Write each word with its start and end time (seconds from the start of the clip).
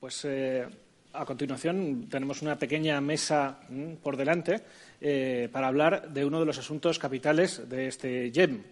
pues 0.00 0.24
eh, 0.24 0.66
a 1.12 1.24
continuación 1.24 2.06
tenemos 2.08 2.42
una 2.42 2.58
pequeña 2.58 3.00
mesa 3.00 3.60
mm, 3.68 3.94
por 3.94 4.16
delante 4.16 4.62
eh, 5.00 5.48
para 5.50 5.68
hablar 5.68 6.10
de 6.10 6.24
uno 6.24 6.40
de 6.40 6.46
los 6.46 6.58
asuntos 6.58 6.98
capitales 6.98 7.68
de 7.68 7.88
este 7.88 8.30
GEM, 8.32 8.62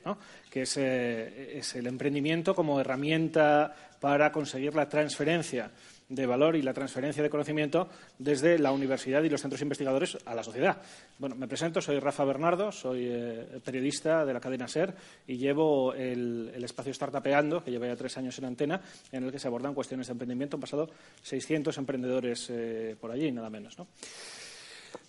que 0.50 0.62
es, 0.62 0.76
es, 0.76 1.74
el 1.74 1.86
emprendimiento 1.86 2.54
como 2.54 2.80
herramienta 2.80 3.74
para 4.00 4.30
conseguir 4.30 4.74
la 4.74 4.88
transferencia 4.88 5.70
de 6.08 6.26
valor 6.26 6.56
y 6.56 6.62
la 6.62 6.72
transferencia 6.72 7.22
de 7.22 7.30
conocimiento 7.30 7.88
desde 8.18 8.58
la 8.58 8.72
universidad 8.72 9.22
y 9.22 9.28
los 9.28 9.40
centros 9.40 9.60
investigadores 9.62 10.16
a 10.24 10.34
la 10.34 10.42
sociedad. 10.42 10.80
Bueno, 11.18 11.34
me 11.34 11.48
presento, 11.48 11.80
soy 11.80 11.98
Rafa 11.98 12.24
Bernardo, 12.24 12.70
soy 12.70 13.06
eh, 13.08 13.60
periodista 13.64 14.24
de 14.24 14.32
la 14.32 14.40
cadena 14.40 14.68
SER 14.68 14.94
y 15.26 15.36
llevo 15.36 15.94
el, 15.94 16.52
espacio 16.62 16.94
Startupeando, 16.94 17.62
que 17.64 17.70
lleva 17.70 17.86
ya 17.86 17.96
tres 17.96 18.16
años 18.18 18.38
en 18.38 18.44
antena, 18.44 18.80
en 19.10 19.24
el 19.24 19.32
que 19.32 19.38
se 19.38 19.48
abordan 19.48 19.74
cuestiones 19.74 20.06
de 20.06 20.12
emprendimiento. 20.12 20.56
Han 20.56 20.60
pasado 20.60 20.88
600 21.22 21.76
emprendedores 21.78 22.48
eh, 22.50 22.96
por 23.00 23.10
allí, 23.10 23.32
nada 23.32 23.50
menos. 23.50 23.76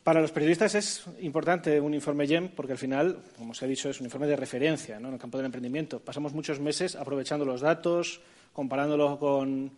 Para 0.04 0.22
los 0.22 0.32
periodistas 0.32 0.74
es 0.76 1.06
importante 1.20 1.80
un 1.80 1.94
informe 1.94 2.26
GEM 2.26 2.50
porque 2.50 2.72
al 2.72 2.78
final, 2.78 3.20
como 3.38 3.54
se 3.54 3.66
ha 3.66 3.68
dicho, 3.68 3.90
es 3.90 4.00
un 4.00 4.06
informe 4.06 4.28
de 4.28 4.36
referencia 4.36 4.98
en 4.98 5.06
el 5.06 5.20
campo 5.20 5.38
del 5.38 5.46
emprendimiento. 5.46 6.00
Pasamos 6.00 6.34
muchos 6.34 6.60
meses 6.60 6.96
aprovechando 6.96 7.46
los 7.46 7.62
datos, 7.62 8.22
comparándolo 8.54 9.20
con 9.20 9.72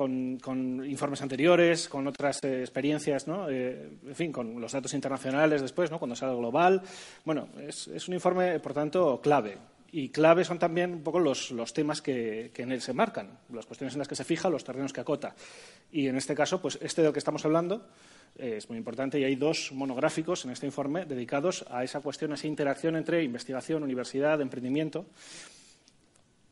con, 0.00 0.82
informes 0.88 1.20
anteriores, 1.20 1.88
con 1.88 2.06
otras 2.06 2.42
eh, 2.42 2.60
experiencias, 2.60 3.28
¿no? 3.28 3.50
Eh, 3.50 3.98
en 4.06 4.14
fin, 4.14 4.32
con 4.32 4.58
los 4.58 4.72
datos 4.72 4.94
internacionales 4.94 5.60
después, 5.60 5.90
¿no? 5.90 5.98
cuando 5.98 6.16
sale 6.16 6.34
global. 6.34 6.80
Bueno, 7.24 7.48
es, 7.58 8.08
un 8.08 8.14
informe, 8.14 8.58
por 8.60 8.72
tanto, 8.72 9.20
clave. 9.20 9.58
Y 9.92 10.08
clave 10.08 10.44
son 10.44 10.58
también 10.58 10.92
un 10.92 11.02
poco 11.02 11.18
los, 11.18 11.52
temas 11.74 12.00
que, 12.00 12.50
en 12.56 12.72
él 12.72 12.80
se 12.80 12.94
marcan, 12.94 13.40
las 13.52 13.66
cuestiones 13.66 13.94
en 13.94 13.98
las 13.98 14.08
que 14.08 14.14
se 14.14 14.24
fija, 14.24 14.48
los 14.48 14.64
terrenos 14.64 14.92
que 14.92 15.00
acota. 15.00 15.34
Y 15.92 16.06
en 16.06 16.16
este 16.16 16.34
caso, 16.34 16.62
pues 16.62 16.78
este 16.80 17.02
del 17.02 17.12
que 17.12 17.18
estamos 17.18 17.44
hablando 17.44 17.86
eh, 18.38 18.54
es 18.56 18.68
muy 18.70 18.78
importante 18.78 19.18
y 19.18 19.24
hay 19.24 19.34
dos 19.34 19.70
monográficos 19.72 20.44
en 20.44 20.52
este 20.52 20.64
informe 20.64 21.04
dedicados 21.04 21.66
a 21.68 21.84
esa 21.84 22.00
cuestión, 22.00 22.30
a 22.30 22.36
esa 22.36 22.46
interacción 22.46 22.96
entre 22.96 23.22
investigación, 23.24 23.82
universidad, 23.82 24.40
emprendimiento. 24.40 25.06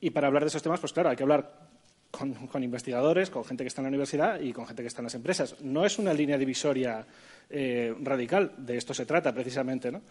Y 0.01 0.11
para 0.11 0.27
hablar 0.27 0.43
de 0.43 0.49
esos 0.49 0.63
temas, 0.63 0.81
pues 0.81 0.93
claro, 0.93 1.09
hay 1.09 1.17
que 1.17 1.23
hablar 1.23 1.69
con, 2.11 2.63
investigadores, 2.63 3.31
con 3.31 3.45
gente 3.45 3.65
que 3.65 3.69
está 3.69 3.81
en 3.81 3.85
la 3.85 3.91
universidad 3.91 4.41
y 4.41 4.53
con 4.53 4.67
gente 4.67 4.83
que 4.83 4.89
está 4.89 5.01
en 5.01 5.05
las 5.05 5.15
empresas. 5.15 5.61
No 5.61 5.85
es 5.85 5.99
una 5.99 6.13
línea 6.13 6.39
divisoria 6.39 7.07
eh, 7.51 7.95
radical, 8.01 8.55
de 8.57 8.77
esto 8.77 8.95
se 8.95 9.07
trata 9.07 9.33
precisamente, 9.33 9.93
¿no? 9.93 10.03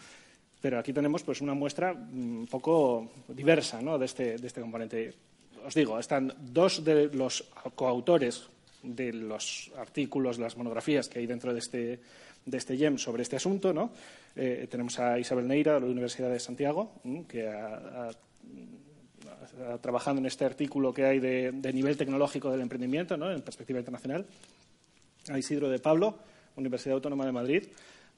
Pero 0.62 0.80
aquí 0.80 0.92
tenemos 0.94 1.24
pues 1.24 1.42
una 1.42 1.54
muestra 1.54 1.94
mm, 1.94 2.40
un 2.40 2.48
poco 2.48 3.12
diversa 3.28 3.82
¿no? 3.82 3.98
de, 3.98 4.06
este, 4.06 4.38
de 4.38 4.48
este 4.48 4.62
componente. 4.62 5.14
Os 5.66 5.74
digo, 5.74 6.00
están 6.00 6.34
dos 6.40 6.84
de 6.84 7.10
los 7.14 7.44
coautores 7.76 8.50
de 8.82 9.14
los 9.14 9.72
artículos, 9.78 10.40
las 10.40 10.58
monografías 10.58 11.10
que 11.10 11.20
hay 11.20 11.28
dentro 11.28 11.54
de 11.54 11.60
este, 11.60 12.00
de 12.46 12.58
este 12.58 12.78
GEM 12.78 12.98
sobre 12.98 13.24
este 13.24 13.36
asunto. 13.36 13.74
¿no? 13.74 13.92
Eh, 14.36 14.68
tenemos 14.70 14.98
a 15.00 15.20
Isabel 15.20 15.48
Neira, 15.48 15.76
de 15.76 15.82
la 15.82 15.88
Universidad 15.88 16.30
de 16.32 16.40
Santiago, 16.40 16.94
que 17.28 17.48
ha 17.48 18.10
trabajando 19.82 20.20
en 20.20 20.26
este 20.26 20.46
artículo 20.46 20.94
que 20.94 21.06
hay 21.06 21.20
de, 21.20 21.52
nivel 21.74 21.98
tecnológico 21.98 22.52
del 22.52 22.62
emprendimiento 22.62 23.16
en 23.16 23.42
perspectiva 23.42 23.80
internacional. 23.80 24.26
A 25.30 25.38
Isidro 25.38 25.70
de 25.70 25.80
Pablo, 25.80 26.20
Universidad 26.56 26.96
Autónoma 26.96 27.26
de 27.26 27.32
Madrid, 27.32 27.64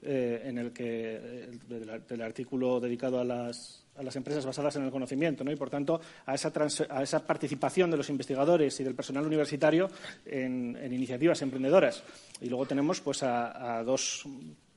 eh, 0.02 0.42
en 0.46 0.56
el 0.56 0.72
que 0.72 1.20
eh, 1.22 1.50
del, 1.68 2.22
artículo 2.22 2.80
dedicado 2.80 3.20
a 3.20 3.24
las, 3.24 3.84
empresas 4.14 4.46
basadas 4.46 4.76
en 4.76 4.84
el 4.84 4.90
conocimiento 4.90 5.44
y, 5.50 5.56
por 5.56 5.68
tanto, 5.68 6.00
a 6.24 6.34
esa, 6.34 6.50
a 6.88 7.02
esa, 7.02 7.26
participación 7.26 7.90
de 7.90 7.98
los 7.98 8.08
investigadores 8.08 8.80
y 8.80 8.84
del 8.84 8.94
personal 8.94 9.26
universitario 9.26 9.90
en, 10.24 10.78
iniciativas 10.90 11.42
emprendedoras. 11.42 12.02
Y 12.40 12.48
luego 12.48 12.64
tenemos 12.64 13.02
pues, 13.02 13.22
a 13.22 13.82
dos 13.84 14.26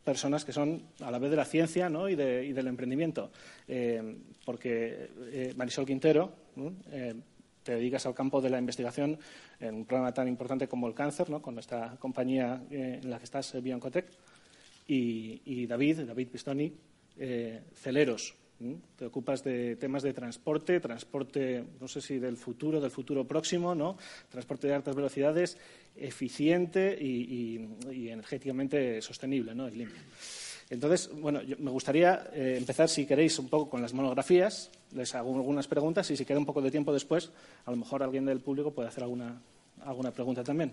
personas 0.04 0.46
que 0.46 0.54
son 0.54 0.84
a 1.02 1.12
la 1.12 1.20
vez 1.20 1.32
de 1.32 1.38
la 1.38 1.46
ciencia 1.46 1.90
y, 2.10 2.16
del 2.16 2.68
emprendimiento. 2.68 3.32
Eh, 3.68 4.18
porque 4.46 5.10
eh, 5.32 5.54
Marisol 5.56 5.86
Quintero, 5.86 6.32
eh, 6.92 7.14
te 7.64 7.76
dedicas 7.76 8.06
al 8.06 8.14
campo 8.14 8.42
de 8.42 8.50
la 8.50 8.60
investigación 8.60 9.18
en 9.60 9.76
un 9.76 9.86
programa 9.86 10.14
tan 10.14 10.28
importante 10.28 10.68
como 10.68 10.88
el 10.88 10.94
cáncer, 10.94 11.28
con 11.42 11.58
esta 11.58 11.96
compañía 11.98 12.62
en 12.70 13.10
la 13.10 13.18
que 13.18 13.24
estás, 13.24 13.62
Bioncotec, 13.62 14.06
y, 14.88 15.42
y 15.46 15.66
David, 15.66 16.02
David 16.02 16.28
Pistoni, 16.28 16.74
Celeros, 17.74 18.36
te 18.96 19.06
ocupas 19.06 19.44
de 19.44 19.76
temas 19.76 20.04
de 20.04 20.14
transporte, 20.14 20.80
transporte, 20.80 21.64
no 21.80 21.88
sé 21.88 22.02
si 22.02 22.20
del 22.20 22.38
futuro, 22.38 22.80
del 22.80 22.92
futuro 22.92 23.26
próximo, 23.26 23.76
¿no? 23.76 23.98
Transporte 24.30 24.68
de 24.68 24.74
altas 24.74 24.96
velocidades, 24.96 25.58
eficiente 25.96 26.98
y, 27.00 28.10
energéticamente 28.10 29.02
sostenible, 29.02 29.54
¿no? 29.54 29.68
Y 29.68 29.76
limpio. 29.76 30.02
Entonces, 30.70 31.10
bueno, 31.14 31.42
me 31.60 31.72
gustaría 31.72 32.30
eh, 32.34 32.56
empezar, 32.58 32.90
si 32.90 33.06
queréis, 33.06 33.38
un 33.38 33.50
poco 33.50 33.70
con 33.70 33.82
las 33.82 33.94
monografías. 33.94 34.72
Les 34.94 35.14
hago 35.14 35.36
algunas 35.36 35.68
preguntas 35.68 36.10
y 36.10 36.18
si 36.18 36.26
queda 36.26 36.40
un 36.40 36.46
poco 36.46 36.62
de 36.62 36.72
tiempo 36.72 36.94
después, 36.94 37.32
a 37.66 37.72
lo 37.72 37.78
mejor 37.78 38.02
alguien 38.02 38.26
del 38.26 38.40
público 38.40 38.72
puede 38.72 38.88
hacer 38.88 39.04
alguna, 39.04 39.42
alguna 39.82 40.12
pregunta 40.12 40.44
también. 40.44 40.72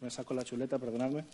Me 0.00 0.10
saco 0.10 0.34
la 0.34 0.44
chuleta, 0.44 0.78
perdonadme. 0.78 1.24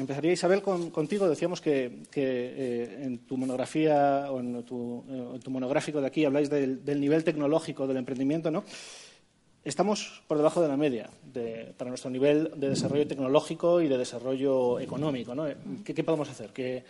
Empezaría, 0.00 0.32
Isabel, 0.32 0.62
contigo. 0.62 1.28
Decíamos 1.28 1.60
que, 1.60 2.02
eh, 2.14 2.98
en 3.02 3.18
tu 3.18 3.36
monografía 3.36 4.26
o 4.30 4.40
en 4.40 4.62
tu, 4.64 5.04
eh, 5.08 5.50
monográfico 5.50 6.00
de 6.00 6.06
aquí 6.06 6.24
habláis 6.24 6.48
del, 6.48 7.00
nivel 7.00 7.22
tecnológico 7.22 7.86
del 7.86 7.98
emprendimiento, 7.98 8.50
¿no? 8.50 8.64
Estamos 9.62 10.22
por 10.26 10.38
debajo 10.38 10.62
de 10.62 10.68
la 10.68 10.78
media 10.78 11.10
para 11.76 11.90
nuestro 11.90 12.10
nivel 12.10 12.50
de 12.56 12.70
desarrollo 12.70 13.06
tecnológico 13.06 13.82
y 13.82 13.88
de 13.88 13.98
desarrollo 13.98 14.80
económico. 14.80 15.34
¿no? 15.34 15.44
¿Qué, 15.84 16.02
podemos 16.02 16.30
hacer? 16.30 16.48
¿Qué, 16.48 16.82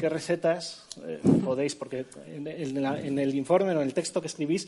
recetas 0.00 0.88
eh, 1.06 1.20
podéis? 1.44 1.76
Porque 1.76 2.04
en, 2.26 3.18
el 3.18 3.34
informe 3.36 3.70
o 3.70 3.80
en 3.80 3.86
el 3.86 3.94
texto 3.94 4.20
que 4.20 4.26
escribís 4.26 4.66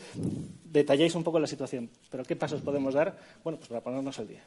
detalláis 0.63 1.15
un 1.15 1.23
poco 1.25 1.37
la 1.37 1.47
situación. 1.47 1.89
Pero 2.09 2.23
¿qué 2.23 2.37
pasos 2.37 2.61
podemos 2.61 2.93
dar? 2.93 3.17
Bueno, 3.43 3.57
pues 3.57 3.67
para 3.67 3.81
ponernos 3.81 4.17
al 4.19 4.29
día. 4.29 4.43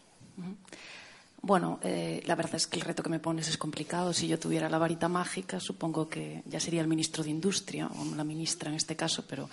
Bueno, 1.44 1.80
eh, 1.82 2.22
la 2.24 2.36
verdad 2.36 2.54
es 2.54 2.68
que 2.68 2.76
el 2.76 2.82
reto 2.82 3.02
que 3.02 3.10
me 3.10 3.18
pones 3.18 3.48
es 3.48 3.58
complicado. 3.58 4.12
Si 4.12 4.28
yo 4.28 4.38
tuviera 4.38 4.70
la 4.70 4.78
varita 4.78 5.08
mágica, 5.08 5.58
supongo 5.58 6.08
que 6.08 6.44
ya 6.46 6.60
sería 6.60 6.80
el 6.80 6.86
ministro 6.86 7.24
de 7.24 7.30
Industria, 7.30 7.88
o 7.88 8.14
la 8.14 8.22
ministra 8.22 8.70
en 8.70 8.76
este 8.76 8.94
caso, 8.94 9.24
pero 9.28 9.50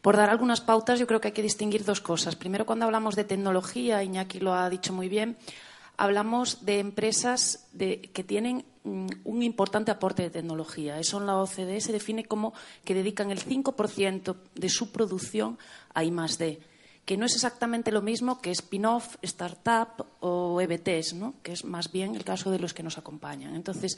por 0.00 0.16
dar 0.16 0.30
algunas 0.30 0.60
pautas, 0.60 1.00
yo 1.00 1.08
creo 1.08 1.20
que 1.20 1.28
hay 1.28 1.34
que 1.34 1.42
distinguir 1.42 1.84
dos 1.84 2.00
cosas. 2.00 2.36
Primero, 2.36 2.66
cuando 2.66 2.84
hablamos 2.84 3.16
de 3.16 3.24
tecnología, 3.24 4.04
Iñaki 4.04 4.38
lo 4.38 4.54
ha 4.54 4.70
dicho 4.70 4.92
muy 4.92 5.08
bien, 5.08 5.36
hablamos 5.96 6.64
de 6.64 6.78
empresas 6.78 7.66
que 7.76 8.24
tienen 8.24 8.64
mm, 8.84 9.08
un 9.24 9.42
importante 9.42 9.90
aporte 9.90 10.22
de 10.22 10.30
tecnología. 10.30 11.00
Eso 11.00 11.18
en 11.18 11.26
la 11.26 11.36
OCDE 11.36 11.80
se 11.80 11.90
define 11.90 12.26
como 12.26 12.54
que 12.84 12.94
dedican 12.94 13.32
el 13.32 13.44
5% 13.44 14.36
de 14.54 14.68
su 14.68 14.92
producción 14.92 15.58
a 15.94 16.04
I+D 16.04 16.60
que 17.08 17.16
no 17.16 17.24
es 17.24 17.34
exactamente 17.36 17.90
lo 17.90 18.02
mismo 18.02 18.38
que 18.38 18.50
spin-off, 18.50 19.16
startup 19.22 20.04
o 20.20 20.60
EBTs, 20.60 21.14
¿no? 21.14 21.36
que 21.42 21.52
es 21.52 21.64
más 21.64 21.90
bien 21.90 22.14
el 22.14 22.22
caso 22.22 22.50
de 22.50 22.58
los 22.58 22.74
que 22.74 22.82
nos 22.82 22.98
acompañan. 22.98 23.54
Entonces, 23.54 23.96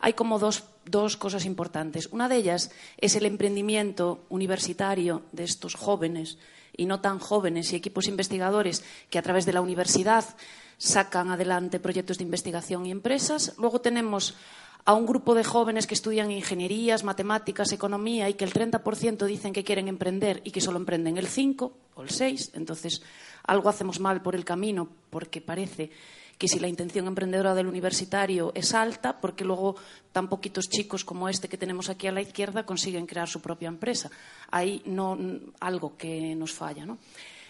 hay 0.00 0.12
como 0.12 0.38
dos, 0.38 0.64
dos, 0.84 1.16
cosas 1.16 1.46
importantes. 1.46 2.10
Una 2.12 2.28
de 2.28 2.36
ellas 2.36 2.70
es 2.98 3.16
el 3.16 3.24
emprendimiento 3.24 4.26
universitario 4.28 5.22
de 5.32 5.44
estos 5.44 5.76
jóvenes 5.76 6.36
y 6.76 6.84
no 6.84 7.00
tan 7.00 7.20
jóvenes 7.20 7.72
y 7.72 7.76
equipos 7.76 8.06
investigadores 8.06 8.84
que 9.08 9.18
a 9.18 9.22
través 9.22 9.46
de 9.46 9.54
la 9.54 9.62
universidad 9.62 10.26
sacan 10.76 11.30
adelante 11.30 11.80
proyectos 11.80 12.18
de 12.18 12.24
investigación 12.24 12.84
y 12.84 12.90
empresas. 12.90 13.54
Luego 13.56 13.80
tenemos 13.80 14.34
a 14.84 14.94
un 14.94 15.06
grupo 15.06 15.34
de 15.34 15.44
jóvenes 15.44 15.86
que 15.86 15.94
estudian 15.94 16.30
ingenierías, 16.30 17.04
matemáticas, 17.04 17.72
economía 17.72 18.28
y 18.28 18.34
que 18.34 18.44
el 18.44 18.52
30% 18.52 19.26
dicen 19.26 19.52
que 19.52 19.64
quieren 19.64 19.88
emprender 19.88 20.40
y 20.44 20.50
que 20.50 20.60
solo 20.60 20.78
emprenden 20.78 21.18
el 21.18 21.28
5 21.28 21.72
o 21.94 22.02
el 22.02 22.10
6. 22.10 22.52
Entonces, 22.54 23.02
algo 23.44 23.68
hacemos 23.68 24.00
mal 24.00 24.22
por 24.22 24.34
el 24.34 24.44
camino 24.44 24.88
porque 25.10 25.40
parece 25.40 25.90
que 26.36 26.48
si 26.48 26.58
la 26.58 26.66
intención 26.66 27.06
emprendedora 27.06 27.54
del 27.54 27.68
universitario 27.68 28.50
es 28.56 28.74
alta, 28.74 29.20
porque 29.20 29.44
luego 29.44 29.76
tan 30.10 30.28
poquitos 30.28 30.68
chicos 30.68 31.04
como 31.04 31.28
este 31.28 31.48
que 31.48 31.56
tenemos 31.56 31.88
aquí 31.88 32.08
a 32.08 32.12
la 32.12 32.20
izquierda 32.20 32.66
consiguen 32.66 33.06
crear 33.06 33.28
su 33.28 33.40
propia 33.40 33.68
empresa. 33.68 34.10
Hay 34.50 34.82
no, 34.84 35.16
algo 35.60 35.96
que 35.96 36.34
nos 36.34 36.52
falla, 36.52 36.84
¿no? 36.84 36.98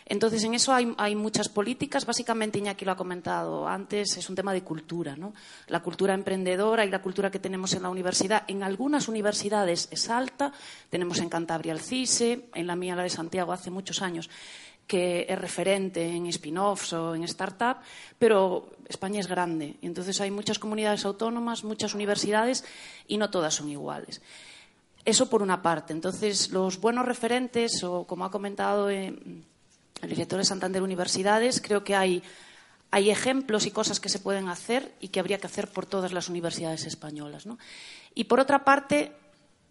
Entonces, 0.06 0.42
en 0.44 0.54
eso 0.54 0.72
hay, 0.72 1.16
muchas 1.16 1.48
políticas. 1.48 2.06
Básicamente, 2.06 2.58
Iñaki 2.58 2.84
lo 2.84 2.92
ha 2.92 2.96
comentado 2.96 3.66
antes, 3.68 4.16
es 4.16 4.28
un 4.28 4.36
tema 4.36 4.52
de 4.52 4.62
cultura. 4.62 5.16
¿no? 5.16 5.32
La 5.68 5.80
cultura 5.80 6.14
emprendedora 6.14 6.84
y 6.84 6.90
la 6.90 7.02
cultura 7.02 7.30
que 7.30 7.38
tenemos 7.38 7.72
en 7.74 7.82
la 7.82 7.88
universidad. 7.88 8.44
En 8.48 8.62
algunas 8.62 9.08
universidades 9.08 9.88
es 9.90 10.10
alta. 10.10 10.52
Tenemos 10.90 11.18
en 11.18 11.28
Cantabria 11.28 11.72
el 11.72 11.80
CISE, 11.80 12.48
en 12.54 12.66
la 12.66 12.76
mía, 12.76 12.96
la 12.96 13.04
de 13.04 13.10
Santiago, 13.10 13.52
hace 13.52 13.70
muchos 13.70 14.02
años 14.02 14.28
que 14.86 15.24
es 15.28 15.38
referente 15.38 16.04
en 16.04 16.26
spin-offs 16.26 16.92
o 16.92 17.14
en 17.14 17.26
start-up, 17.26 17.78
pero 18.18 18.72
España 18.88 19.20
es 19.20 19.26
grande. 19.26 19.76
Entonces 19.80 20.20
hay 20.20 20.30
muchas 20.30 20.58
comunidades 20.58 21.06
autónomas, 21.06 21.64
muchas 21.64 21.94
universidades 21.94 22.64
y 23.06 23.16
no 23.16 23.30
todas 23.30 23.54
son 23.54 23.70
iguales. 23.70 24.20
Eso 25.04 25.28
por 25.30 25.42
una 25.42 25.62
parte. 25.62 25.92
Entonces, 25.92 26.50
los 26.50 26.80
buenos 26.80 27.06
referentes, 27.06 27.82
o 27.82 28.04
como 28.04 28.24
ha 28.24 28.30
comentado, 28.30 28.88
eh, 28.90 29.16
el 30.02 30.10
director 30.10 30.38
de 30.38 30.44
Santander 30.44 30.82
Universidades, 30.82 31.60
creo 31.60 31.84
que 31.84 31.94
hay, 31.94 32.22
hay 32.90 33.10
ejemplos 33.10 33.66
y 33.66 33.70
cosas 33.70 34.00
que 34.00 34.08
se 34.08 34.18
pueden 34.18 34.48
hacer 34.48 34.92
y 35.00 35.08
que 35.08 35.20
habría 35.20 35.38
que 35.38 35.46
hacer 35.46 35.68
por 35.68 35.86
todas 35.86 36.12
las 36.12 36.28
universidades 36.28 36.84
españolas. 36.84 37.44
Y 38.14 38.24
por 38.24 38.40
otra 38.40 38.64
parte, 38.64 39.12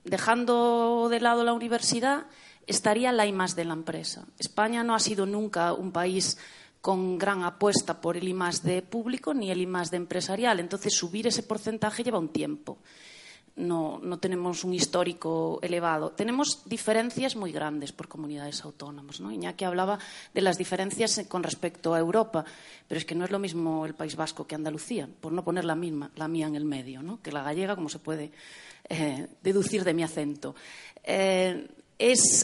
dejando 0.05 1.09
de 1.09 1.19
lado 1.19 1.43
la 1.43 1.53
universidad, 1.53 2.25
estaría 2.65 3.11
la 3.11 3.27
I 3.27 3.35
de 3.55 3.65
la 3.65 3.73
empresa. 3.73 4.25
España 4.39 4.83
no 4.83 4.95
ha 4.95 4.99
sido 4.99 5.25
nunca 5.25 5.73
un 5.73 5.91
país 5.91 6.37
con 6.79 7.17
gran 7.17 7.43
apuesta 7.43 7.99
por 7.99 8.15
el 8.15 8.27
I 8.27 8.35
de 8.63 8.81
público 8.81 9.33
ni 9.33 9.51
el 9.51 9.61
I 9.61 9.67
de 9.91 9.97
empresarial. 9.97 10.61
Entonces, 10.61 10.95
subir 10.95 11.27
ese 11.27 11.43
porcentaje 11.43 12.03
lleva 12.03 12.19
un 12.19 12.29
tiempo 12.29 12.77
no, 13.61 13.99
no, 14.01 14.19
tenemos 14.19 14.63
un 14.63 14.73
histórico 14.73 15.59
elevado. 15.61 16.11
Tenemos 16.11 16.63
diferencias 16.65 17.35
muy 17.35 17.51
grandes 17.51 17.91
por 17.91 18.07
comunidades 18.07 18.63
autónomas. 18.63 19.21
¿no? 19.21 19.31
Iñaki 19.31 19.65
hablaba 19.65 19.99
de 20.33 20.41
las 20.41 20.57
diferencias 20.57 21.21
con 21.27 21.43
respecto 21.43 21.93
a 21.93 21.99
Europa, 21.99 22.43
pero 22.87 22.99
es 22.99 23.05
que 23.05 23.15
no 23.15 23.25
es 23.25 23.31
lo 23.31 23.39
mismo 23.39 23.85
el 23.85 23.93
País 23.93 24.15
Vasco 24.15 24.47
que 24.47 24.55
Andalucía, 24.55 25.07
por 25.21 25.31
no 25.31 25.43
poner 25.43 25.65
la, 25.65 25.75
misma, 25.75 26.11
la 26.15 26.27
mía 26.27 26.47
en 26.47 26.55
el 26.55 26.65
medio, 26.65 27.01
¿no? 27.01 27.21
que 27.21 27.31
la 27.31 27.43
gallega, 27.43 27.75
como 27.75 27.89
se 27.89 27.99
puede 27.99 28.31
eh, 28.89 29.27
deducir 29.41 29.83
de 29.83 29.93
mi 29.93 30.03
acento. 30.03 30.55
Eh, 31.03 31.67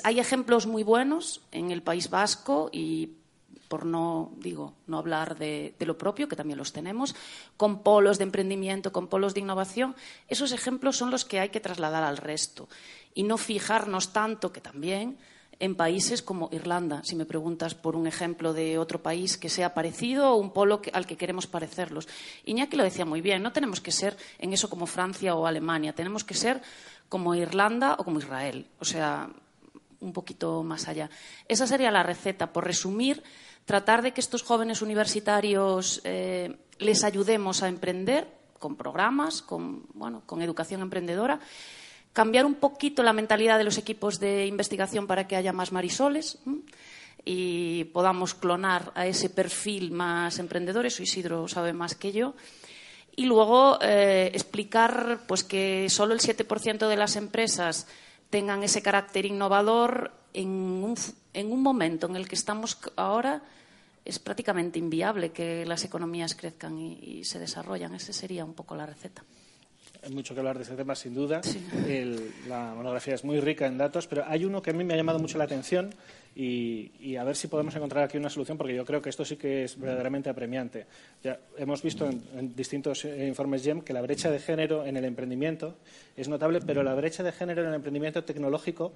hay 0.04 0.20
ejemplos 0.20 0.68
muy 0.68 0.84
buenos 0.84 1.42
en 1.52 1.72
el 1.72 1.82
País 1.82 2.10
Vasco 2.10 2.70
y 2.72 3.10
por 3.68 3.86
no, 3.86 4.32
digo, 4.38 4.74
no 4.88 4.98
hablar 4.98 5.38
de, 5.38 5.76
lo 5.80 5.98
propio, 5.98 6.28
que 6.28 6.36
también 6.36 6.58
los 6.58 6.74
tenemos, 6.74 7.16
con 7.58 7.84
polos 7.84 8.18
de 8.18 8.24
emprendimiento, 8.24 8.92
con 8.92 9.08
polos 9.08 9.34
de 9.34 9.42
innovación, 9.42 9.96
esos 10.28 10.52
ejemplos 10.52 10.98
son 10.98 11.12
los 11.12 11.26
que 11.26 11.40
hay 11.40 11.50
que 11.50 11.60
trasladar 11.60 12.04
al 12.04 12.18
resto 12.18 12.68
y 13.14 13.24
no 13.24 13.38
fijarnos 13.38 14.14
tanto, 14.14 14.52
que 14.52 14.62
también, 14.62 15.18
en 15.60 15.76
países 15.76 16.22
como 16.22 16.50
Irlanda, 16.52 17.02
si 17.04 17.16
me 17.16 17.26
preguntas 17.26 17.74
por 17.74 17.96
un 17.96 18.06
ejemplo 18.06 18.54
de 18.54 18.78
otro 18.78 19.02
país 19.02 19.38
que 19.38 19.50
sea 19.50 19.74
parecido 19.74 20.32
o 20.32 20.36
un 20.36 20.52
polo 20.52 20.82
al 20.94 21.08
que 21.08 21.18
queremos 21.18 21.48
parecerlos. 21.48 22.08
Iñaki 22.46 22.78
lo 22.78 22.84
decía 22.84 23.06
muy 23.06 23.22
bien, 23.22 23.42
no 23.42 23.52
tenemos 23.52 23.82
que 23.82 23.92
ser 23.92 24.16
en 24.38 24.54
eso 24.54 24.70
como 24.70 24.86
Francia 24.86 25.36
o 25.36 25.48
Alemania, 25.48 25.94
tenemos 25.94 26.24
que 26.24 26.36
ser 26.36 26.62
como 27.10 27.34
Irlanda 27.34 27.96
o 27.98 28.04
como 28.04 28.20
Israel, 28.20 28.68
o 28.80 28.86
sea, 28.86 29.30
un 30.00 30.14
poquito 30.14 30.64
más 30.64 30.88
allá. 30.88 31.10
Esa 31.48 31.68
sería 31.68 31.92
la 31.92 32.04
receta, 32.04 32.52
por 32.54 32.66
resumir 32.66 33.24
tratar 33.68 34.02
de 34.02 34.14
que 34.14 34.22
estos 34.22 34.44
jóvenes 34.44 34.82
universitarios 34.82 36.00
eh, 36.06 36.56
les 36.80 37.04
ayudemos 37.04 37.62
a 37.64 37.68
emprender 37.68 38.26
con 38.60 38.78
programas, 38.78 39.42
con, 39.42 39.86
bueno, 39.94 40.24
con 40.26 40.42
educación 40.42 40.82
emprendedora, 40.82 41.42
cambiar 42.14 42.46
un 42.46 42.56
poquito 42.56 43.04
la 43.04 43.12
mentalidad 43.12 43.58
de 43.58 43.66
los 43.66 43.78
equipos 43.78 44.22
de 44.22 44.48
investigación 44.48 45.06
para 45.06 45.28
que 45.28 45.36
haya 45.36 45.52
más 45.52 45.74
marisoles 45.74 46.40
y 47.26 47.84
podamos 47.92 48.34
clonar 48.34 48.94
a 48.96 49.06
ese 49.06 49.30
perfil 49.30 49.92
más 49.92 50.40
emprendedor, 50.40 50.86
eso 50.86 51.04
Isidro 51.04 51.50
sabe 51.50 51.74
más 51.74 51.94
que 51.94 52.14
yo. 52.14 52.36
Y 53.18 53.26
luego 53.26 53.80
eh, 53.82 54.32
explicar 54.34 55.24
pues, 55.28 55.44
que 55.44 55.90
solo 55.90 56.14
el 56.14 56.22
7% 56.22 56.88
de 56.88 56.96
las 56.96 57.18
empresas 57.18 57.86
tengan 58.30 58.64
ese 58.64 58.82
carácter 58.82 59.26
innovador 59.26 60.14
en 60.34 60.48
un, 60.48 60.96
en 61.34 61.52
un 61.52 61.62
momento 61.62 62.08
en 62.08 62.16
el 62.16 62.30
que 62.30 62.36
estamos 62.36 62.78
ahora 62.96 63.44
es 64.08 64.20
prácticamente 64.20 64.80
inviable 64.80 65.32
que 65.32 65.66
las 65.66 65.84
economías 65.84 66.34
crezcan 66.34 66.80
y, 66.80 67.26
se 67.26 67.40
desarrollan. 67.40 67.94
Esa 67.94 68.14
sería 68.14 68.46
un 68.46 68.54
poco 68.54 68.76
la 68.76 68.86
receta. 68.86 69.24
Hay 70.04 70.14
mucho 70.14 70.34
que 70.34 70.40
hablar 70.40 70.58
de 70.58 70.64
ese 70.64 70.76
tema, 70.76 70.96
sin 70.96 71.14
duda. 71.14 71.42
la 72.48 72.74
monografía 72.74 73.16
es 73.16 73.26
muy 73.26 73.42
rica 73.42 73.66
en 73.66 73.78
datos, 73.78 74.08
pero 74.08 74.24
hay 74.26 74.46
uno 74.46 74.62
que 74.62 74.70
a 74.70 74.74
mí 74.74 74.84
me 74.86 74.94
ha 74.94 74.98
llamado 74.98 75.20
mucho 75.20 75.38
la 75.38 75.44
atención 75.44 75.94
y, 76.36 77.16
a 77.18 77.24
ver 77.24 77.36
si 77.36 77.48
podemos 77.48 77.76
encontrar 77.76 78.06
aquí 78.06 78.18
una 78.18 78.30
solución, 78.30 78.58
porque 78.58 78.76
yo 78.76 78.86
creo 78.86 79.02
que 79.02 79.10
esto 79.10 79.26
sí 79.26 79.36
que 79.36 79.64
es 79.64 79.78
verdaderamente 79.78 80.30
apremiante. 80.30 80.86
Ya 81.24 81.40
hemos 81.58 81.82
visto 81.82 82.08
en, 82.08 82.56
distintos 82.56 83.04
eh, 83.04 83.28
informes 83.28 83.64
GEM 83.64 83.82
que 83.82 83.92
la 83.92 84.02
brecha 84.02 84.32
de 84.32 84.40
género 84.40 84.86
en 84.86 84.96
el 84.96 85.04
emprendimiento 85.04 85.76
es 86.16 86.30
notable, 86.30 86.62
pero 86.62 86.84
la 86.84 86.94
brecha 86.94 87.24
de 87.24 87.32
género 87.34 87.64
en 87.64 87.70
el 87.70 87.74
emprendimiento 87.74 88.24
tecnológico 88.24 88.94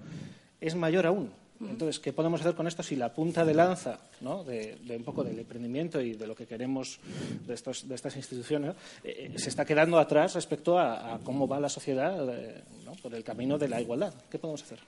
es 0.62 0.76
mayor 0.76 1.06
aún. 1.08 1.32
Entonces, 1.60 2.00
¿qué 2.00 2.12
podemos 2.12 2.42
hacer 2.42 2.56
con 2.56 2.68
esto 2.68 2.82
si 2.82 2.96
la 2.96 3.14
punta 3.14 3.46
de 3.46 3.54
lanza 3.54 4.00
de, 4.20 4.96
un 4.98 5.04
poco 5.04 5.24
del 5.24 5.38
emprendimiento 5.38 6.02
y 6.02 6.14
de 6.14 6.26
lo 6.26 6.36
que 6.36 6.48
queremos 6.48 7.00
de, 7.46 7.54
estas 7.54 8.16
instituciones 8.16 8.76
eh, 9.04 9.32
se 9.36 9.50
está 9.50 9.64
quedando 9.64 10.00
atrás 10.00 10.34
respecto 10.34 10.80
a, 10.80 11.20
cómo 11.24 11.48
va 11.48 11.60
la 11.60 11.70
sociedad 11.70 12.28
eh, 12.30 12.64
por 13.02 13.14
el 13.14 13.24
camino 13.24 13.58
de 13.60 13.68
la 13.68 13.80
igualdad? 13.80 14.14
¿Qué 14.30 14.40
podemos 14.40 14.64
hacer? 14.64 14.80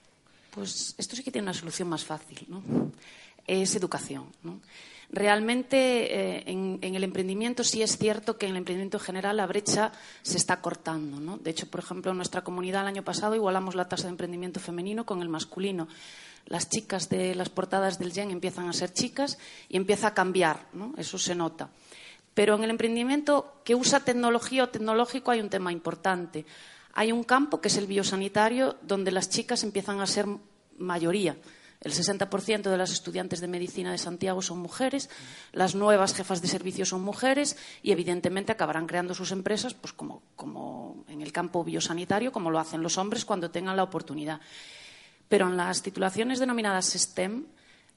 Pues 0.50 0.94
esto 0.98 1.14
sí 1.16 1.22
que 1.22 1.30
tiene 1.30 1.46
una 1.46 1.54
solución 1.54 1.88
más 1.88 2.04
fácil, 2.04 2.38
¿no? 2.48 2.62
Es 3.46 3.76
educación, 3.76 4.26
Realmente 5.14 6.38
eh, 6.38 6.44
en, 6.46 6.80
el 6.82 7.04
emprendimiento 7.04 7.62
sí 7.62 7.82
es 7.82 7.96
cierto 7.96 8.36
que 8.36 8.46
en 8.46 8.52
el 8.52 8.58
emprendimiento 8.58 8.98
general 8.98 9.36
la 9.36 9.46
brecha 9.46 9.92
se 10.22 10.36
está 10.36 10.60
cortando, 10.60 11.20
¿no? 11.20 11.38
De 11.38 11.50
hecho, 11.50 11.68
por 11.70 11.80
ejemplo, 11.80 12.10
en 12.10 12.16
nuestra 12.16 12.42
comunidad 12.42 12.82
el 12.82 12.88
año 12.88 13.04
pasado 13.04 13.36
igualamos 13.36 13.76
la 13.76 13.88
tasa 13.88 14.04
de 14.04 14.10
emprendimiento 14.10 14.58
femenino 14.58 15.06
con 15.06 15.22
el 15.22 15.28
masculino. 15.28 15.86
Las 16.46 16.68
chicas 16.68 17.08
de 17.08 17.34
las 17.36 17.48
portadas 17.48 17.98
del 17.98 18.12
GEN 18.12 18.32
empiezan 18.32 18.68
a 18.68 18.72
ser 18.72 18.92
chicas 18.92 19.38
y 19.68 19.76
empieza 19.76 20.08
a 20.08 20.14
cambiar, 20.14 20.66
¿no? 20.72 20.92
Eso 20.98 21.16
se 21.16 21.36
nota. 21.36 21.70
Pero 22.34 22.56
en 22.56 22.64
el 22.64 22.70
emprendimiento 22.70 23.60
que 23.64 23.76
usa 23.76 24.00
tecnología 24.00 24.64
o 24.64 24.68
tecnológico 24.68 25.30
hay 25.30 25.40
un 25.40 25.48
tema 25.48 25.70
importante 25.70 26.44
hay 26.94 27.10
un 27.10 27.24
campo 27.24 27.60
que 27.60 27.68
es 27.68 27.76
el 27.76 27.86
biosanitario, 27.86 28.76
donde 28.82 29.10
las 29.10 29.28
chicas 29.28 29.64
empiezan 29.64 30.00
a 30.00 30.06
ser 30.06 30.26
mayoría. 30.78 31.36
El 31.80 31.92
60% 31.92 32.62
de 32.62 32.76
las 32.78 32.90
estudiantes 32.90 33.40
de 33.40 33.48
medicina 33.48 33.92
de 33.92 33.98
Santiago 33.98 34.40
son 34.40 34.58
mujeres, 34.58 35.10
las 35.52 35.74
nuevas 35.74 36.14
jefas 36.14 36.40
de 36.40 36.48
servicio 36.48 36.86
son 36.86 37.02
mujeres 37.02 37.56
y, 37.82 37.92
evidentemente, 37.92 38.52
acabarán 38.52 38.86
creando 38.86 39.14
sus 39.14 39.32
empresas 39.32 39.74
pues, 39.74 39.92
como, 39.92 41.04
en 41.08 41.20
el 41.20 41.32
campo 41.32 41.62
biosanitario, 41.62 42.32
como 42.32 42.50
lo 42.50 42.58
hacen 42.58 42.82
los 42.82 42.96
hombres 42.96 43.24
cuando 43.24 43.50
tengan 43.50 43.76
la 43.76 43.82
oportunidad. 43.82 44.40
Pero 45.28 45.48
en 45.48 45.56
las 45.56 45.82
titulaciones 45.82 46.38
denominadas 46.38 46.92
STEM, 46.92 47.46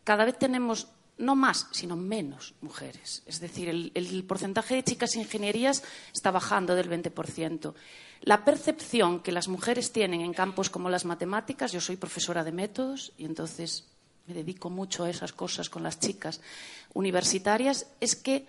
cada 0.04 0.26
vez 0.26 0.38
tenemos 0.38 0.88
no 1.18 1.36
más, 1.36 1.68
sino 1.72 1.96
menos 1.96 2.56
mujeres. 2.62 3.24
Es 3.26 3.40
decir, 3.40 3.70
el, 3.70 3.92
el 3.96 4.24
porcentaje 4.24 4.76
de 4.76 4.84
chicas 4.84 5.16
ingenierías 5.16 5.84
está 6.14 6.32
bajando 6.32 6.76
del 6.76 6.90
20%. 6.90 7.74
La 8.22 8.44
percepción 8.44 9.22
que 9.22 9.32
las 9.32 9.48
mujeres 9.48 9.92
tienen 9.92 10.22
en 10.22 10.34
campos 10.34 10.70
como 10.70 10.90
las 10.90 11.06
matemáticas, 11.06 11.72
yo 11.72 11.82
soy 11.82 11.98
profesora 11.98 12.44
de 12.44 12.52
métodos 12.52 13.14
y 13.18 13.26
entonces 13.26 13.86
me 14.28 14.34
dedico 14.34 14.70
mucho 14.70 15.04
a 15.04 15.10
esas 15.10 15.32
cosas 15.32 15.70
con 15.70 15.84
las 15.84 16.00
chicas 16.00 16.42
universitarias, 16.94 17.88
es 18.00 18.16
que 18.16 18.46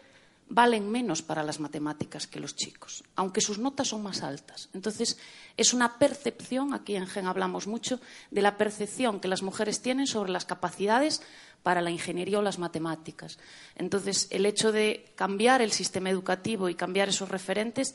valen 0.48 0.90
menos 0.90 1.22
para 1.22 1.42
las 1.42 1.60
matemáticas 1.60 2.26
que 2.26 2.40
los 2.40 2.56
chicos, 2.56 3.04
aunque 3.16 3.40
sus 3.40 3.58
notas 3.58 3.88
son 3.88 4.02
más 4.02 4.22
altas. 4.22 4.70
Entonces, 4.72 5.18
es 5.56 5.75
una 5.75 5.98
percepción, 5.98 6.72
aquí 6.72 6.96
en 6.96 7.06
GEN 7.06 7.26
hablamos 7.26 7.66
mucho, 7.66 8.00
de 8.30 8.42
la 8.42 8.56
percepción 8.56 9.20
que 9.20 9.28
las 9.28 9.42
mujeres 9.42 9.82
tienen 9.82 10.06
sobre 10.06 10.32
las 10.32 10.46
capacidades 10.46 11.22
para 11.62 11.82
la 11.82 11.90
ingeniería 11.90 12.38
o 12.38 12.42
las 12.42 12.58
matemáticas. 12.58 13.38
Entonces, 13.76 14.26
el 14.30 14.46
hecho 14.46 14.72
de 14.72 15.12
cambiar 15.16 15.60
el 15.60 15.72
sistema 15.72 16.10
educativo 16.10 16.68
y 16.68 16.75
cambiar 16.75 17.10
esos 17.10 17.28
referentes 17.28 17.94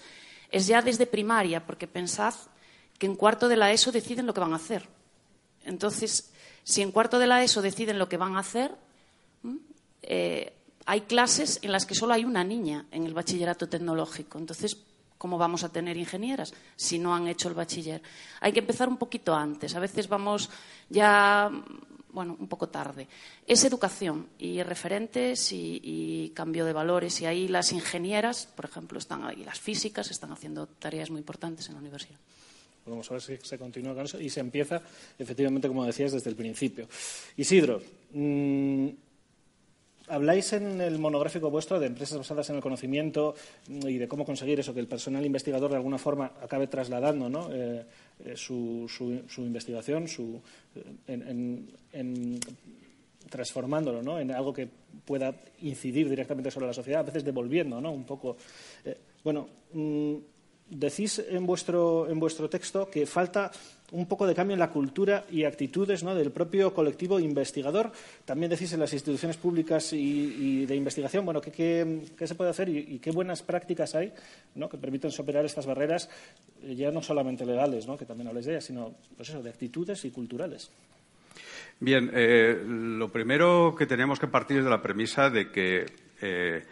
es 0.53 0.67
ya 0.67 0.83
desde 0.83 1.07
primaria, 1.07 1.65
porque 1.65 1.87
pensad 1.87 2.35
que 2.99 3.07
en 3.07 3.15
cuarto 3.15 3.49
de 3.49 3.57
la 3.57 3.71
ESO 3.71 3.91
deciden 3.91 4.27
lo 4.27 4.35
que 4.35 4.39
van 4.39 4.53
a 4.53 4.57
hacer. 4.57 4.87
Entonces, 5.65 6.31
si 6.63 6.83
en 6.83 6.91
cuarto 6.91 7.17
de 7.17 7.25
la 7.25 7.43
ESO 7.43 7.63
deciden 7.63 7.97
lo 7.97 8.07
que 8.07 8.17
van 8.17 8.35
a 8.35 8.39
hacer, 8.39 8.71
eh, 10.03 10.53
hay 10.85 11.01
clases 11.01 11.59
en 11.63 11.71
las 11.71 11.87
que 11.87 11.95
solo 11.95 12.13
hay 12.13 12.23
una 12.23 12.43
niña 12.43 12.85
en 12.91 13.05
el 13.05 13.15
bachillerato 13.15 13.67
tecnológico. 13.67 14.37
Entonces, 14.37 14.77
¿cómo 15.17 15.39
vamos 15.39 15.63
a 15.63 15.69
tener 15.69 15.97
ingenieras 15.97 16.53
si 16.75 16.99
no 16.99 17.15
han 17.15 17.27
hecho 17.27 17.49
el 17.49 17.55
bachiller? 17.55 18.03
Hay 18.39 18.53
que 18.53 18.59
empezar 18.59 18.87
un 18.87 18.97
poquito 18.97 19.33
antes. 19.33 19.73
A 19.75 19.79
veces 19.79 20.07
vamos 20.07 20.51
ya 20.87 21.49
bueno, 22.13 22.37
un 22.39 22.47
poco 22.47 22.69
tarde. 22.69 23.07
Es 23.45 23.63
educación 23.65 24.27
y 24.39 24.61
referentes 24.63 25.51
y, 25.51 26.31
cambio 26.33 26.63
de 26.65 26.73
valores. 26.73 27.19
Y 27.21 27.25
ahí 27.25 27.47
las 27.47 27.71
ingenieras, 27.71 28.47
por 28.55 28.65
ejemplo, 28.65 28.99
están 28.99 29.23
ahí, 29.23 29.43
las 29.43 29.59
físicas 29.59 30.09
están 30.11 30.31
haciendo 30.31 30.67
tareas 30.67 31.09
muy 31.09 31.19
importantes 31.19 31.67
en 31.67 31.73
la 31.73 31.81
universidad. 31.81 32.19
Vamos 32.85 33.09
a 33.09 33.13
ver 33.13 33.21
si 33.21 33.37
se 33.37 33.57
continúa 33.57 33.93
con 33.93 34.05
eso 34.05 34.19
y 34.19 34.29
se 34.29 34.41
empieza, 34.41 34.81
efectivamente, 35.17 35.67
como 35.67 35.85
decías, 35.85 36.11
desde 36.11 36.29
el 36.29 36.35
principio. 36.35 36.87
Isidro, 37.37 37.81
mm, 38.13 38.89
Habláis 40.07 40.51
en 40.51 40.81
el 40.81 40.99
monográfico 40.99 41.49
vuestro 41.49 41.79
de 41.79 41.87
empresas 41.87 42.17
basadas 42.17 42.49
en 42.49 42.57
el 42.57 42.61
conocimiento 42.61 43.35
y 43.69 43.97
de 43.97 44.07
cómo 44.07 44.25
conseguir 44.25 44.59
eso, 44.59 44.73
que 44.73 44.81
el 44.81 44.87
personal 44.87 45.25
investigador 45.25 45.71
de 45.71 45.77
alguna 45.77 45.97
forma 45.97 46.33
acabe 46.41 46.67
trasladando 46.67 47.29
¿no? 47.29 47.47
Eh, 47.53 47.85
eh, 48.25 48.35
su, 48.35 48.87
investigación 49.37 50.07
su, 50.07 50.41
en, 51.07 52.39
transformándolo 53.29 54.01
¿no? 54.01 54.19
en 54.19 54.31
algo 54.31 54.53
que 54.53 54.67
pueda 55.05 55.33
incidir 55.61 56.09
directamente 56.09 56.51
sobre 56.51 56.67
la 56.67 56.73
sociedad, 56.73 57.01
a 57.01 57.03
veces 57.03 57.23
devolviendo 57.23 57.81
¿no? 57.81 57.91
un 57.91 58.05
poco. 58.05 58.37
Eh, 58.85 58.97
bueno, 59.23 59.47
mm, 59.73 60.15
decís 60.69 61.23
en 61.27 61.45
vuestro, 61.45 62.09
en 62.09 62.19
vuestro 62.19 62.49
texto 62.49 62.89
que 62.89 63.05
falta 63.05 63.51
un 63.93 64.07
poco 64.07 64.25
de 64.27 64.33
cambio 64.33 64.53
en 64.53 64.59
la 64.59 64.71
cultura 64.71 65.25
y 65.31 65.45
actitudes 65.45 66.03
del 66.15 66.31
propio 66.31 66.73
colectivo 66.73 67.19
investigador. 67.19 67.91
También 68.25 68.49
decís 68.49 68.73
en 68.73 68.79
las 68.79 68.91
instituciones 68.91 69.37
públicas 69.37 69.93
y, 69.93 70.65
de 70.65 70.75
investigación, 70.75 71.25
bueno, 71.25 71.39
¿qué, 71.41 72.01
se 72.17 72.35
puede 72.35 72.49
hacer 72.49 72.69
y, 72.69 72.99
qué 72.99 73.11
buenas 73.11 73.41
prácticas 73.43 73.95
hay 73.95 74.11
que 74.69 74.77
permiten 74.77 75.11
superar 75.11 75.45
estas 75.45 75.65
barreras, 75.65 76.09
eh, 76.63 76.75
ya 76.75 76.91
no 76.91 77.01
solamente 77.01 77.45
legales, 77.45 77.85
que 77.97 78.05
también 78.05 78.27
habléis 78.27 78.47
de 78.47 78.53
ellas, 78.53 78.65
sino 78.65 78.93
pues 79.15 79.31
de 79.31 79.49
actitudes 79.49 80.03
y 80.05 80.11
culturales? 80.11 80.71
Bien, 81.79 82.09
eh, 82.13 82.63
lo 82.65 83.11
primero 83.11 83.75
que 83.77 83.85
tenemos 83.85 84.19
que 84.19 84.27
partir 84.27 84.57
es 84.57 84.63
de 84.63 84.69
la 84.69 84.81
premisa 84.81 85.29
de 85.29 85.51
que 85.51 85.85
eh, 86.21 86.63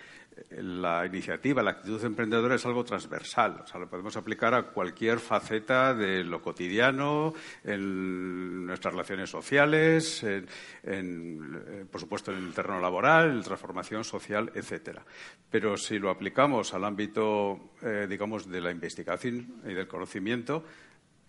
la 0.50 1.05
iniciativa, 1.05 1.62
la 1.62 1.71
actitud 1.71 2.03
emprendedora 2.03 2.55
es 2.55 2.65
algo 2.65 2.83
transversal. 2.83 3.62
O 3.63 3.67
sea, 3.67 3.79
lo 3.79 3.89
podemos 3.89 4.15
aplicar 4.17 4.53
a 4.53 4.63
cualquier 4.63 5.19
faceta 5.19 5.93
de 5.93 6.24
lo 6.24 6.41
cotidiano, 6.41 7.33
en 7.63 8.65
nuestras 8.65 8.93
relaciones 8.93 9.29
sociales, 9.29 10.24
en, 10.24 10.48
eh, 10.83 11.86
por 11.89 12.01
supuesto 12.01 12.31
en 12.31 12.39
el 12.39 12.53
terreno 12.53 12.79
laboral, 12.79 13.31
en 13.31 13.41
transformación 13.41 14.03
social, 14.03 14.51
etcétera. 14.55 15.05
Pero 15.50 15.77
si 15.77 16.00
lo 16.00 16.10
aplicamos 16.10 16.74
al 16.74 16.86
ámbito, 16.86 17.74
eh, 17.81 18.07
digamos, 18.10 18.50
de 18.50 18.62
la 18.62 18.71
investigación 18.71 19.62
y 19.65 19.74
del 19.74 19.88
conocimiento, 19.88 20.63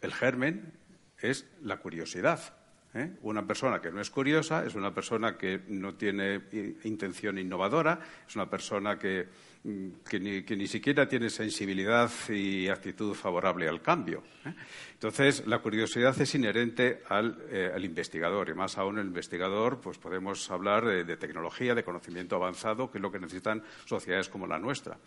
el 0.00 0.12
germen 0.12 0.72
es 1.20 1.46
la 1.62 1.76
curiosidad. 1.78 2.61
¿Eh? 2.94 3.12
Una 3.22 3.46
persona 3.46 3.80
que 3.80 3.90
no 3.90 4.00
es 4.00 4.10
curiosa 4.10 4.64
es 4.64 4.74
una 4.74 4.92
persona 4.92 5.36
que 5.36 5.60
no 5.68 5.94
tiene 5.94 6.42
intención 6.84 7.38
innovadora, 7.38 7.98
es 8.26 8.36
una 8.36 8.48
persona 8.48 8.98
que, 8.98 9.26
mm, 9.64 9.88
ni, 10.20 10.66
siquiera 10.66 11.08
tiene 11.08 11.30
sensibilidad 11.30 12.10
y 12.28 12.68
actitud 12.68 13.14
favorable 13.14 13.68
al 13.68 13.80
cambio. 13.80 14.22
¿eh? 14.44 14.54
Entonces, 14.94 15.46
la 15.46 15.58
curiosidad 15.58 16.18
es 16.20 16.34
inherente 16.34 17.02
eh, 17.50 17.72
al, 17.74 17.84
investigador 17.84 18.48
y 18.48 18.54
más 18.54 18.78
aún 18.78 18.98
el 18.98 19.06
investigador, 19.06 19.80
pues 19.80 19.98
podemos 19.98 20.50
hablar 20.50 20.84
de 20.84 21.16
tecnología, 21.16 21.74
de 21.74 21.84
conocimiento 21.84 22.36
avanzado, 22.36 22.90
que 22.90 22.98
es 22.98 23.02
lo 23.02 23.10
que 23.10 23.18
necesitan 23.18 23.62
sociedades 23.84 24.28
como 24.28 24.46
la 24.46 24.58
nuestra. 24.58 24.98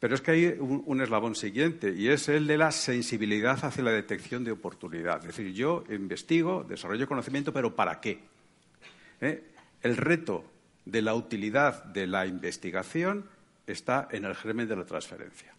Pero 0.00 0.14
es 0.14 0.20
que 0.20 0.30
hay 0.30 0.46
un, 0.60 1.00
eslabón 1.00 1.34
siguiente 1.34 1.92
y 1.96 2.08
es 2.08 2.28
el 2.28 2.46
de 2.46 2.56
la 2.56 2.70
sensibilidad 2.70 3.58
hacia 3.64 3.82
la 3.82 3.90
detección 3.90 4.44
de 4.44 4.52
oportunidad. 4.52 5.18
Es 5.20 5.36
decir, 5.36 5.52
yo 5.52 5.82
investigo, 5.90 6.64
desarrollo 6.68 7.08
conocimiento, 7.08 7.52
pero 7.52 7.74
¿para 7.74 8.00
qué? 8.00 8.20
¿Eh? 9.20 9.42
El 9.82 9.96
reto 9.96 10.44
de 10.84 11.02
la 11.02 11.14
utilidad 11.14 11.84
de 11.84 12.06
la 12.06 12.26
investigación 12.26 13.24
está 13.66 14.08
en 14.12 14.24
el 14.24 14.36
germen 14.36 14.68
de 14.68 14.76
la 14.76 14.84
transferencia. 14.84 15.52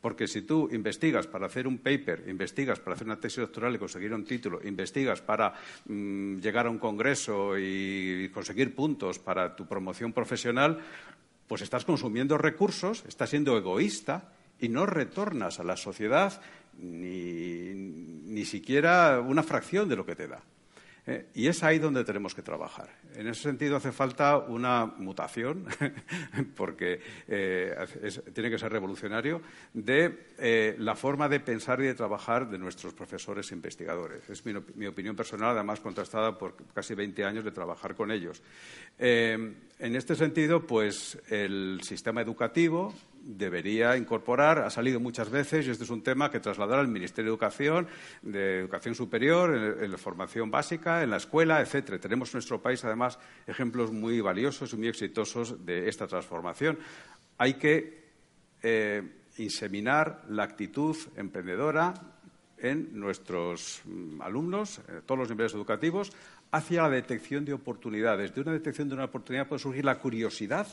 Porque 0.00 0.26
si 0.26 0.42
tú 0.42 0.68
investigas 0.70 1.26
para 1.26 1.46
hacer 1.46 1.66
un 1.66 1.78
paper, 1.78 2.24
investigas 2.28 2.78
para 2.78 2.94
hacer 2.94 3.06
una 3.06 3.18
tesis 3.18 3.38
doctoral 3.38 3.74
y 3.74 3.78
conseguir 3.78 4.12
un 4.12 4.24
título, 4.24 4.60
investigas 4.62 5.22
para 5.22 5.54
mm, 5.86 6.40
llegar 6.40 6.66
a 6.66 6.70
un 6.70 6.78
congreso 6.78 7.56
y 7.56 8.28
conseguir 8.28 8.74
puntos 8.74 9.18
para 9.18 9.56
tu 9.56 9.66
promoción 9.66 10.12
profesional, 10.12 10.78
pues 11.48 11.62
estás 11.62 11.84
consumiendo 11.84 12.38
recursos, 12.38 13.04
estás 13.06 13.30
siendo 13.30 13.56
egoísta 13.56 14.32
y 14.60 14.68
no 14.68 14.86
retornas 14.86 15.60
a 15.60 15.64
la 15.64 15.76
sociedad 15.76 16.40
ni, 16.78 17.74
ni 17.74 18.44
siquiera 18.44 19.20
una 19.20 19.42
fracción 19.42 19.88
de 19.88 19.96
lo 19.96 20.06
que 20.06 20.16
te 20.16 20.28
da. 20.28 20.42
Eh, 21.06 21.26
y 21.34 21.48
es 21.48 21.62
ahí 21.62 21.78
donde 21.78 22.02
tenemos 22.02 22.34
que 22.34 22.42
trabajar. 22.42 22.88
En 23.14 23.26
ese 23.28 23.42
sentido 23.42 23.76
hace 23.76 23.92
falta 23.92 24.38
una 24.38 24.86
mutación, 24.86 25.66
porque 26.56 27.00
eh, 27.28 27.74
tiene 28.32 28.50
que 28.50 28.58
ser 28.58 28.72
revolucionario, 28.72 29.42
de 29.74 30.28
eh, 30.38 30.74
la 30.78 30.94
forma 30.94 31.28
de 31.28 31.40
pensar 31.40 31.80
y 31.80 31.84
de 31.84 31.94
trabajar 31.94 32.48
de 32.48 32.58
nuestros 32.58 32.94
profesores 32.94 33.50
e 33.50 33.54
investigadores. 33.54 34.28
Es 34.30 34.44
mi, 34.46 34.86
opinión 34.86 35.14
personal, 35.14 35.50
además 35.50 35.80
contrastada 35.80 36.38
por 36.38 36.56
casi 36.72 36.94
20 36.94 37.24
años 37.24 37.44
de 37.44 37.50
trabajar 37.50 37.94
con 37.94 38.10
ellos. 38.10 38.42
en 38.98 39.56
este 39.78 40.14
sentido, 40.14 40.66
pues 40.66 41.18
el 41.28 41.80
sistema 41.82 42.22
educativo 42.22 42.94
debería 43.24 43.96
incorporar, 43.96 44.58
ha 44.58 44.70
salido 44.70 45.00
muchas 45.00 45.30
veces, 45.30 45.66
y 45.66 45.70
este 45.70 45.84
es 45.84 45.90
un 45.90 46.02
tema 46.02 46.30
que 46.30 46.40
trasladar 46.40 46.78
al 46.78 46.88
Ministerio 46.88 47.30
de 47.30 47.34
Educación, 47.34 47.88
de 48.22 48.60
Educación 48.60 48.94
Superior, 48.94 49.54
en, 49.80 49.90
la 49.90 49.98
formación 49.98 50.50
básica, 50.50 51.02
en 51.02 51.10
la 51.10 51.16
escuela, 51.16 51.60
etcétera. 51.60 51.98
Tenemos 51.98 52.28
en 52.30 52.36
nuestro 52.38 52.60
país, 52.60 52.84
además, 52.84 53.18
ejemplos 53.46 53.92
muy 53.92 54.20
valiosos 54.20 54.72
y 54.72 54.76
muy 54.76 54.88
exitosos 54.88 55.64
de 55.64 55.88
esta 55.88 56.06
transformación. 56.06 56.78
Hay 57.38 57.54
que 57.54 58.04
eh, 58.62 59.02
inseminar 59.38 60.24
la 60.28 60.44
actitud 60.44 60.96
emprendedora 61.16 61.94
en 62.58 62.98
nuestros 62.98 63.80
mm, 63.84 64.20
alumnos, 64.20 64.80
en 64.88 65.02
todos 65.02 65.18
los 65.18 65.30
niveles 65.30 65.54
educativos, 65.54 66.12
hacia 66.52 66.82
la 66.82 66.90
detección 66.90 67.44
de 67.44 67.54
oportunidades. 67.54 68.34
De 68.34 68.42
una 68.42 68.52
detección 68.52 68.88
de 68.88 68.94
una 68.94 69.06
oportunidad 69.06 69.48
puede 69.48 69.60
surgir 69.60 69.84
la 69.84 69.98
curiosidad 69.98 70.66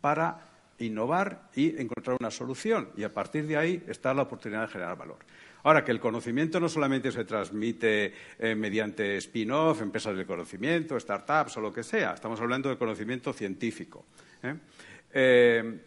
para 0.00 0.57
innovar 0.78 1.50
y 1.54 1.80
encontrar 1.80 2.16
una 2.20 2.30
solución. 2.30 2.90
Y 2.96 3.04
a 3.04 3.12
partir 3.12 3.46
de 3.46 3.56
ahí 3.56 3.82
está 3.86 4.14
la 4.14 4.22
oportunidad 4.22 4.62
de 4.62 4.68
generar 4.68 4.96
valor. 4.96 5.18
Ahora, 5.64 5.84
que 5.84 5.90
el 5.90 6.00
conocimiento 6.00 6.60
no 6.60 6.68
solamente 6.68 7.10
se 7.10 7.24
transmite 7.24 8.12
eh, 8.38 8.54
mediante 8.54 9.16
spin-off, 9.16 9.82
empresas 9.82 10.16
de 10.16 10.24
conocimiento, 10.24 10.98
startups 10.98 11.56
o 11.56 11.60
lo 11.60 11.72
que 11.72 11.82
sea. 11.82 12.14
Estamos 12.14 12.40
hablando 12.40 12.68
de 12.68 12.78
conocimiento 12.78 13.32
científico. 13.32 14.06
¿eh? 14.42 14.54
Eh, 15.12 15.80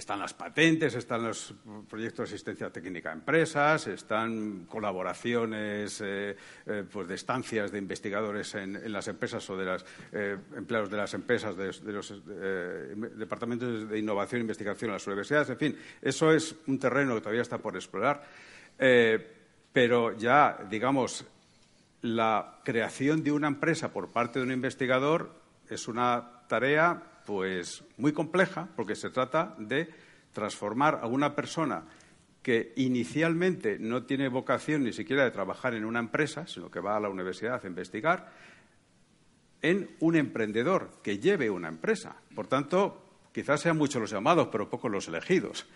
están 0.00 0.20
las 0.20 0.34
patentes, 0.34 0.94
están 0.94 1.24
los 1.24 1.54
proyectos 1.88 2.28
de 2.30 2.34
asistencia 2.34 2.70
técnica 2.70 3.10
a 3.10 3.12
empresas, 3.12 3.86
están 3.88 4.66
colaboraciones 4.66 6.00
eh, 6.00 6.36
eh, 6.66 6.84
pues 6.90 7.08
de 7.08 7.14
estancias 7.14 7.72
de 7.72 7.78
investigadores 7.78 8.54
en, 8.54 8.92
las 8.92 9.08
empresas 9.08 9.48
o 9.50 9.56
de 9.56 9.64
los 9.64 9.84
eh, 10.12 10.36
empleados 10.56 10.90
de 10.90 10.96
las 10.96 11.14
empresas, 11.14 11.56
de, 11.56 11.92
los 11.92 12.14
departamentos 13.18 13.88
de 13.88 13.98
innovación 13.98 14.40
e 14.40 14.42
investigación 14.42 14.90
en 14.90 14.94
las 14.94 15.06
universidades. 15.06 15.50
En 15.50 15.58
fin, 15.58 15.76
eso 16.00 16.32
es 16.32 16.54
un 16.66 16.78
terreno 16.78 17.14
que 17.14 17.20
todavía 17.20 17.42
está 17.42 17.58
por 17.58 17.74
explorar. 17.74 18.22
pero 19.72 20.16
ya, 20.16 20.58
digamos, 20.70 21.24
la 22.02 22.60
creación 22.64 23.24
de 23.24 23.32
una 23.32 23.48
empresa 23.48 23.92
por 23.92 24.10
parte 24.10 24.38
de 24.38 24.44
un 24.44 24.52
investigador 24.52 25.34
es 25.68 25.88
una 25.88 26.44
tarea 26.48 27.02
pues 27.28 27.84
muy 27.98 28.14
compleja 28.14 28.70
porque 28.74 28.94
se 28.94 29.10
trata 29.10 29.54
de 29.58 29.86
transformar 30.32 31.00
a 31.02 31.06
una 31.08 31.36
persona 31.36 31.84
que 32.42 32.72
inicialmente 32.76 33.78
no 33.78 34.04
tiene 34.04 34.28
vocación 34.28 34.84
ni 34.84 34.94
siquiera 34.94 35.24
de 35.24 35.30
trabajar 35.30 35.74
en 35.74 35.84
una 35.84 35.98
empresa, 35.98 36.46
sino 36.46 36.70
que 36.70 36.80
va 36.80 36.96
a 36.96 37.00
la 37.00 37.10
universidad 37.10 37.60
a 37.62 37.66
investigar, 37.68 38.32
en 39.60 39.90
un 40.00 40.16
emprendedor 40.16 40.88
que 41.02 41.18
lleve 41.18 41.50
una 41.50 41.68
empresa. 41.68 42.16
Por 42.34 42.46
tanto, 42.46 43.18
quizás 43.34 43.60
sean 43.60 43.76
muchos 43.76 44.00
los 44.00 44.10
llamados, 44.10 44.48
pero 44.50 44.70
pocos 44.70 44.90
los 44.90 45.06
elegidos. 45.06 45.66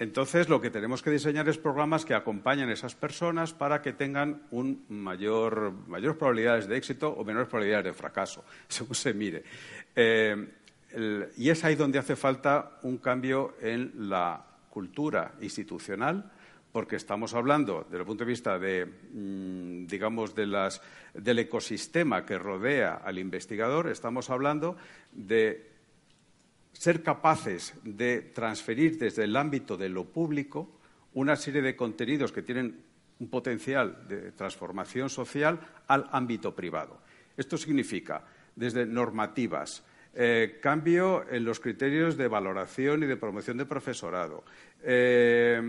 Entonces, 0.00 0.48
lo 0.48 0.62
que 0.62 0.70
tenemos 0.70 1.02
que 1.02 1.10
diseñar 1.10 1.46
es 1.50 1.58
programas 1.58 2.06
que 2.06 2.14
acompañen 2.14 2.70
a 2.70 2.72
esas 2.72 2.96
personas 2.96 3.52
para 3.52 3.80
que 3.80 3.92
tengan 3.92 4.42
un 4.50 4.86
mayor, 4.88 5.72
mayores 5.86 6.16
probabilidades 6.16 6.66
de 6.66 6.78
éxito 6.78 7.10
o 7.10 7.22
menores 7.22 7.48
probabilidades 7.48 7.84
de 7.84 7.92
fracaso, 7.92 8.44
según 8.68 8.94
se 8.96 9.12
mire. 9.14 9.44
Eh, 9.94 10.59
y 11.36 11.50
es 11.50 11.64
ahí 11.64 11.74
donde 11.74 11.98
hace 11.98 12.16
falta 12.16 12.78
un 12.82 12.98
cambio 12.98 13.54
en 13.60 13.92
la 14.08 14.44
cultura 14.70 15.34
institucional, 15.40 16.30
porque 16.72 16.96
estamos 16.96 17.34
hablando, 17.34 17.84
desde 17.84 17.98
el 17.98 18.06
punto 18.06 18.24
de 18.24 18.30
vista 18.30 18.58
de, 18.58 18.86
mm, 18.86 19.86
digamos, 19.86 20.34
del 20.34 21.38
ecosistema 21.38 22.24
que 22.24 22.38
rodea 22.38 22.94
al 23.04 23.18
investigador, 23.18 23.88
estamos 23.88 24.30
hablando 24.30 24.76
de 25.12 25.70
ser 26.72 27.02
capaces 27.02 27.74
de 27.82 28.22
transferir 28.22 28.98
desde 28.98 29.24
el 29.24 29.36
ámbito 29.36 29.76
de 29.76 29.88
lo 29.88 30.04
público 30.04 30.80
una 31.14 31.34
serie 31.34 31.62
de 31.62 31.74
contenidos 31.74 32.30
que 32.30 32.42
tienen 32.42 32.84
un 33.18 33.28
potencial 33.28 34.06
de 34.08 34.32
transformación 34.32 35.10
social 35.10 35.60
al 35.88 36.08
ámbito 36.12 36.54
privado. 36.54 37.00
Esto 37.36 37.58
significa 37.58 38.24
desde 38.54 38.86
normativas, 38.86 39.82
eh, 40.14 40.58
cambio 40.60 41.24
en 41.30 41.44
los 41.44 41.60
criterios 41.60 42.16
de 42.16 42.28
valoración 42.28 43.02
y 43.02 43.06
de 43.06 43.16
promoción 43.16 43.56
de 43.58 43.66
profesorado. 43.66 44.44
Eh, 44.82 45.60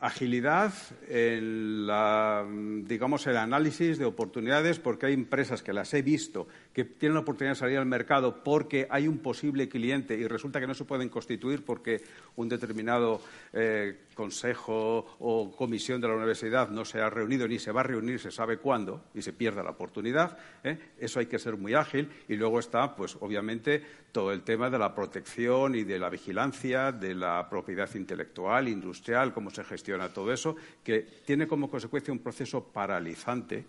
agilidad 0.00 0.72
en 1.08 1.86
la, 1.86 2.46
digamos, 2.82 3.26
el 3.26 3.36
análisis 3.36 3.98
de 3.98 4.04
oportunidades, 4.04 4.78
porque 4.78 5.06
hay 5.06 5.14
empresas 5.14 5.62
que 5.62 5.72
las 5.72 5.92
he 5.94 6.02
visto 6.02 6.46
que 6.74 6.84
tienen 6.84 7.14
la 7.14 7.20
oportunidad 7.20 7.52
de 7.52 7.60
salir 7.60 7.78
al 7.78 7.86
mercado 7.86 8.42
porque 8.42 8.86
hay 8.90 9.06
un 9.06 9.18
posible 9.18 9.68
cliente 9.68 10.16
y 10.16 10.26
resulta 10.26 10.60
que 10.60 10.66
no 10.66 10.74
se 10.74 10.84
pueden 10.84 11.08
constituir 11.08 11.64
porque 11.64 12.02
un 12.36 12.48
determinado 12.48 13.20
eh, 13.52 14.00
consejo 14.14 15.06
o 15.20 15.54
comisión 15.56 16.00
de 16.00 16.08
la 16.08 16.16
universidad 16.16 16.68
no 16.68 16.84
se 16.84 17.00
ha 17.00 17.08
reunido 17.08 17.46
ni 17.46 17.58
se 17.58 17.72
va 17.72 17.80
a 17.80 17.84
reunir, 17.84 18.18
se 18.18 18.30
sabe 18.30 18.58
cuándo 18.58 19.04
y 19.14 19.22
se 19.22 19.32
pierde 19.32 19.62
la 19.62 19.70
oportunidad. 19.70 20.36
¿eh? 20.64 20.78
Eso 20.98 21.20
hay 21.20 21.26
que 21.26 21.38
ser 21.38 21.56
muy 21.56 21.74
ágil 21.74 22.10
y 22.28 22.34
luego 22.34 22.58
está, 22.58 22.94
pues, 22.96 23.16
obviamente, 23.20 23.82
todo 24.12 24.32
el 24.32 24.42
tema 24.42 24.68
de 24.68 24.78
la 24.78 24.94
protección 24.94 25.74
y 25.74 25.84
de 25.84 25.98
la 25.98 26.08
vigilancia 26.08 26.92
de 26.92 27.14
la 27.14 27.48
propiedad 27.48 27.92
intelectual 27.94 28.53
industrial, 28.62 29.32
cómo 29.32 29.50
se 29.50 29.64
gestiona 29.64 30.08
todo 30.08 30.32
eso, 30.32 30.56
que 30.82 31.00
tiene 31.24 31.46
como 31.46 31.68
consecuencia 31.68 32.12
un 32.12 32.20
proceso 32.20 32.64
paralizante 32.64 33.64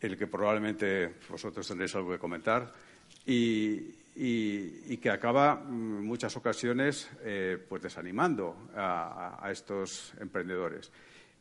el 0.00 0.16
que 0.16 0.26
probablemente 0.26 1.14
vosotros 1.28 1.66
tendréis 1.66 1.94
algo 1.94 2.12
que 2.12 2.18
comentar, 2.18 2.72
y, 3.26 4.96
que 4.98 5.10
acaba 5.10 5.62
en 5.66 6.04
muchas 6.04 6.36
ocasiones 6.36 7.08
eh, 7.22 7.58
pues 7.68 7.82
desanimando 7.82 8.68
a, 8.74 9.48
estos 9.50 10.12
emprendedores. 10.20 10.90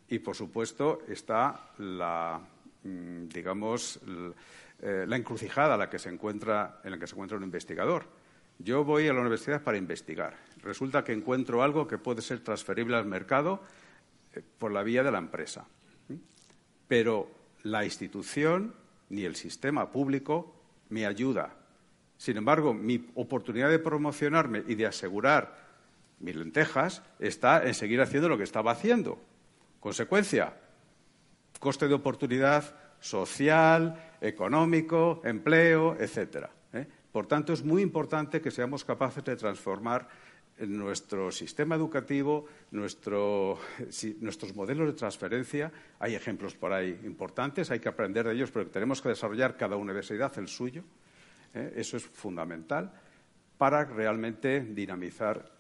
Y, 0.09 0.19
por 0.19 0.35
supuesto, 0.35 1.01
está 1.07 1.71
la, 1.79 2.39
mm, 2.83 3.27
digamos, 3.27 3.99
eh, 4.81 5.05
la 5.07 5.15
encrucijada 5.15 5.73
en 5.73 5.79
la 5.79 5.89
que 5.89 5.99
se 5.99 6.09
encuentra, 6.09 6.79
en 6.83 6.91
la 6.91 6.99
que 6.99 7.07
se 7.07 7.15
encuentra 7.15 7.37
un 7.37 7.43
investigador. 7.43 8.05
Yo 8.59 8.83
voy 8.83 9.07
a 9.07 9.13
la 9.13 9.21
universidad 9.21 9.61
para 9.61 9.77
investigar. 9.77 10.35
Resulta 10.61 11.03
que 11.03 11.13
encuentro 11.13 11.63
algo 11.63 11.87
que 11.87 11.97
puede 11.97 12.21
ser 12.21 12.39
transferible 12.39 12.95
al 12.95 13.05
mercado 13.05 13.61
eh, 14.33 14.41
por 14.57 14.71
la 14.71 14.83
vía 14.83 15.03
de 15.03 15.11
la 15.11 15.19
empresa. 15.19 15.65
Pero 16.87 17.29
la 17.63 17.83
institución 17.83 18.73
ni 19.09 19.23
el 19.23 19.35
sistema 19.35 19.91
público 19.91 20.55
me 20.89 21.05
ayuda. 21.05 21.55
Sin 22.17 22.37
embargo, 22.37 22.73
mi 22.73 23.09
oportunidad 23.15 23.69
de 23.69 23.79
promocionarme 23.79 24.63
y 24.67 24.75
de 24.75 24.87
asegurar 24.87 25.67
mis 26.19 26.35
lentejas 26.35 27.03
está 27.19 27.63
en 27.65 27.73
seguir 27.73 28.01
haciendo 28.01 28.29
lo 28.29 28.37
que 28.37 28.43
estaba 28.43 28.71
haciendo. 28.71 29.19
Consecuencia, 29.79 30.53
coste 31.59 31.87
de 31.87 31.93
oportunidad 31.93 32.75
social, 32.99 34.15
económico, 34.21 35.21
empleo, 35.23 35.95
etcétera. 35.99 36.49
¿eh? 36.73 36.87
Por 37.11 37.27
tanto, 37.27 37.53
es 37.53 37.63
muy 37.63 37.83
importante 37.83 38.41
que 38.41 38.51
seamos 38.51 38.83
capaces 38.83 39.23
de 39.23 39.35
transformar 39.35 40.07
nuestro 40.59 41.31
sistema 41.31 41.75
educativo, 41.75 42.45
nuestros 42.71 43.59
modelos 44.55 44.87
de 44.87 44.93
transferencia. 44.93 45.71
Hay 45.99 46.15
ejemplos 46.15 46.55
por 46.55 46.73
ahí 46.73 46.99
importantes, 47.03 47.69
hay 47.71 47.79
que 47.79 47.89
aprender 47.89 48.27
de 48.27 48.33
ellos, 48.33 48.51
pero 48.51 48.67
tenemos 48.67 49.01
que 49.01 49.09
desarrollar 49.09 49.57
cada 49.57 49.75
universidad 49.75 50.37
el 50.39 50.47
suyo. 50.47 50.83
¿eh? 51.53 51.73
Eso 51.75 51.97
es 51.97 52.03
fundamental 52.03 52.91
para 53.57 53.85
realmente 53.85 54.61
dinamizar 54.61 55.56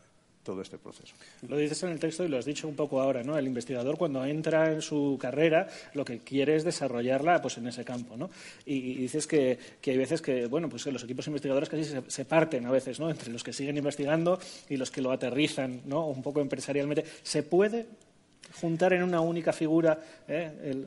todo 0.47 0.61
este 0.61 0.77
proceso. 0.77 1.13
Lo 1.49 1.57
dices 1.57 1.83
en 1.83 1.89
el 1.89 1.99
texto 1.99 2.23
y 2.23 2.29
lo 2.29 2.37
has 2.37 2.45
dicho 2.45 2.69
un 2.69 2.75
poco 2.77 3.01
ahora, 3.01 3.21
¿no? 3.21 3.37
El 3.37 3.45
investigador 3.45 3.97
cuando 3.97 4.23
entra 4.23 4.71
en 4.71 4.81
su 4.81 5.17
carrera 5.19 5.67
lo 5.93 6.05
que 6.05 6.19
quiere 6.19 6.55
es 6.55 6.63
desarrollarla 6.63 7.41
pues 7.41 7.57
en 7.57 7.67
ese 7.67 7.83
campo, 7.83 8.15
¿no? 8.15 8.29
Y, 8.65 8.93
dices 8.93 9.27
que, 9.27 9.59
hay 9.85 9.97
veces 9.97 10.21
que, 10.21 10.45
bueno, 10.45 10.69
pues 10.69 10.85
los 10.85 11.03
equipos 11.03 11.27
investigadores 11.27 11.67
casi 11.67 11.83
se, 11.83 12.23
parten 12.23 12.65
a 12.65 12.71
veces, 12.71 12.97
¿no? 12.97 13.09
Entre 13.09 13.29
los 13.29 13.43
que 13.43 13.51
siguen 13.51 13.75
investigando 13.75 14.39
y 14.69 14.77
los 14.77 14.89
que 14.89 15.01
lo 15.01 15.11
aterrizan, 15.11 15.81
¿no? 15.83 16.07
Un 16.07 16.23
poco 16.23 16.39
empresarialmente. 16.39 17.03
¿Se 17.23 17.43
puede 17.43 17.87
juntar 18.61 18.93
en 18.93 19.03
una 19.03 19.19
única 19.19 19.51
figura 19.51 19.99
¿eh? 20.29 20.85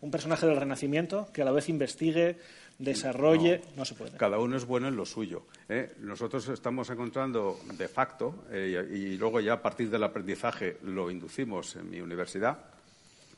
un 0.00 0.10
personaje 0.12 0.46
del 0.46 0.56
Renacimiento 0.56 1.28
que 1.32 1.42
a 1.42 1.44
la 1.44 1.50
vez 1.50 1.68
investigue, 1.68 2.36
desarrolle, 2.78 3.62
no, 3.76 3.84
se 3.84 3.94
puede. 3.94 4.16
Cada 4.16 4.38
uno 4.38 4.56
es 4.56 4.64
bueno 4.64 4.88
en 4.88 4.96
lo 4.96 5.06
suyo. 5.06 5.46
¿eh? 5.68 5.94
Nosotros 6.00 6.48
estamos 6.48 6.90
encontrando 6.90 7.58
de 7.72 7.88
facto, 7.88 8.44
eh, 8.50 8.88
y 8.92 9.16
luego 9.16 9.40
ya 9.40 9.54
a 9.54 9.62
partir 9.62 9.90
del 9.90 10.04
aprendizaje 10.04 10.78
lo 10.82 11.10
inducimos 11.10 11.76
en 11.76 11.90
mi 11.90 12.00
universidad, 12.00 12.58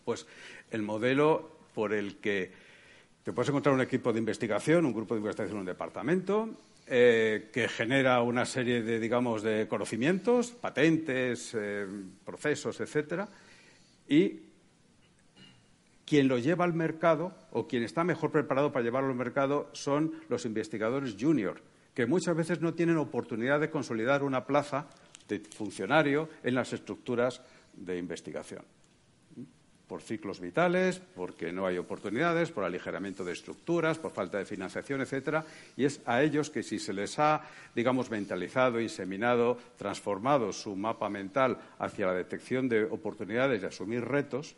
pues 0.05 0.27
el 0.71 0.83
modelo 0.83 1.59
por 1.75 1.93
el 1.93 2.17
que 2.17 2.51
te 3.23 3.33
puedes 3.33 3.49
encontrar 3.51 3.75
un 3.75 3.83
equipo 3.83 4.13
de 4.13 4.19
investigación, 4.19 4.87
un 4.87 4.95
grupo 4.95 5.15
de 5.15 5.21
investigación 5.21 5.57
en 5.57 5.61
un 5.61 5.67
departamento, 5.67 6.49
eh, 6.87 7.51
que 7.53 7.69
genera 7.69 8.23
una 8.23 8.47
serie 8.47 8.83
de, 8.83 8.99
digamos, 8.99 9.43
de 9.43 9.69
conocimientos, 9.69 10.51
patentes, 10.53 11.55
procesos, 12.25 12.81
etcétera, 12.81 13.29
y 14.09 14.48
quien 16.09 16.27
lo 16.27 16.39
lleva 16.39 16.65
al 16.65 16.73
mercado 16.73 17.33
o 17.53 17.69
quien 17.69 17.83
está 17.83 18.03
mejor 18.03 18.31
preparado 18.31 18.73
para 18.73 18.83
llevarlo 18.83 19.11
al 19.11 19.15
mercado 19.15 19.69
son 19.73 20.15
los 20.31 20.47
investigadores 20.47 21.17
junior, 21.21 21.61
que 21.93 22.07
muchas 22.07 22.35
veces 22.35 22.63
no 22.63 22.73
tienen 22.73 22.97
oportunidad 22.97 23.61
de 23.61 23.69
consolidar 23.69 24.23
una 24.23 24.47
plaza 24.47 24.87
de 25.29 25.41
funcionario 25.41 26.31
en 26.43 26.55
las 26.55 26.73
estructuras 26.73 27.43
de 27.75 27.99
investigación. 27.99 28.63
Por 29.87 30.01
ciclos 30.01 30.41
vitales, 30.41 30.99
porque 31.15 31.53
no 31.53 31.67
hay 31.67 31.77
oportunidades, 31.77 32.51
por 32.53 32.65
aligeramiento 32.65 33.23
de 33.23 33.33
estructuras, 33.33 33.99
por 33.99 34.11
falta 34.11 34.39
de 34.39 34.47
financiación, 34.47 35.03
etcétera. 35.03 35.45
Y 35.77 35.85
es 35.85 36.01
a 36.07 36.23
ellos 36.23 36.49
que 36.49 36.63
si 36.63 36.79
se 36.79 36.95
les 36.95 37.19
ha, 37.19 37.43
digamos, 37.75 38.11
mentalizado, 38.11 38.81
inseminado, 38.81 39.59
transformado 39.77 40.53
su 40.55 40.75
mapa 40.75 41.11
mental 41.11 41.59
hacia 41.79 42.07
la 42.07 42.15
detección 42.15 42.67
de 42.69 42.85
oportunidades 42.85 43.63
y 43.63 43.67
asumir 43.67 44.05
retos, 44.05 44.57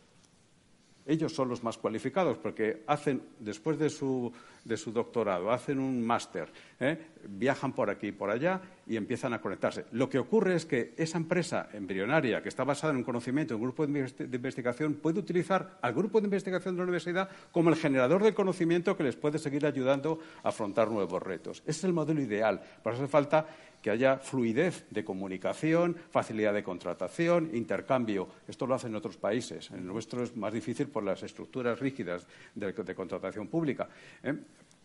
ellos 1.11 1.33
son 1.35 1.49
los 1.49 1.65
más 1.65 1.77
cualificados 1.77 2.39
porque 2.39 2.85
hacen, 2.87 3.23
después 3.41 3.79
de 3.79 3.91
su, 3.91 4.33
doctorado, 4.65 5.51
hacen 5.51 5.79
un 5.79 6.05
máster, 6.05 6.49
¿eh? 6.79 6.99
viajan 7.29 7.73
por 7.73 7.91
aquí 7.91 8.09
y 8.09 8.13
por 8.13 8.31
allá 8.31 8.61
y 8.87 8.97
empiezan 8.97 9.33
a 9.33 9.41
conectarse. 9.41 9.87
Lo 9.93 10.09
que 10.09 10.19
ocurre 10.19 10.55
es 10.55 10.67
que 10.67 10.95
esa 10.97 11.19
empresa 11.19 11.69
embrionaria, 11.73 12.43
que 12.43 12.49
está 12.49 12.65
basada 12.65 12.93
en 12.93 12.99
un 12.99 13.05
conocimiento, 13.05 13.55
en 13.55 13.61
un 13.61 13.67
grupo 13.67 13.87
de 13.87 14.37
investigación, 14.37 14.95
puede 14.95 15.21
utilizar 15.21 15.79
al 15.81 15.95
grupo 15.95 16.21
de 16.21 16.27
investigación 16.27 16.75
de 16.75 16.79
la 16.79 16.85
universidad 16.85 17.29
como 17.53 17.71
el 17.71 17.77
generador 17.77 18.23
del 18.23 18.35
conocimiento 18.35 18.97
que 18.97 19.05
les 19.05 19.17
puede 19.17 19.39
seguir 19.39 19.67
ayudando 19.67 20.19
a 20.43 20.49
afrontar 20.49 20.91
nuevos 20.91 21.23
retos. 21.23 21.63
Ese 21.67 21.71
es 21.71 21.85
el 21.85 21.93
modelo 21.93 22.21
ideal. 22.21 22.61
Por 22.83 22.93
eso 22.93 23.03
hace 23.03 23.11
falta 23.11 23.47
que 23.83 23.91
haya 23.91 24.19
fluidez 24.19 24.85
de 24.91 25.05
comunicación, 25.05 25.97
facilidad 26.11 26.53
de 26.53 26.63
contratación, 26.63 27.51
intercambio. 27.55 28.29
Esto 28.47 28.67
lo 28.67 28.75
hacen 28.75 28.95
otros 28.95 29.17
países. 29.17 29.71
En 29.71 29.79
el 29.79 29.87
nuestro 29.87 30.23
es 30.23 30.37
más 30.37 30.53
difícil 30.53 30.89
por 30.89 31.03
las 31.03 31.23
estructuras 31.23 31.79
rígidas 31.79 32.27
de, 32.55 32.75
contratación 32.95 33.49
pública. 33.49 33.89
¿eh? 34.23 34.35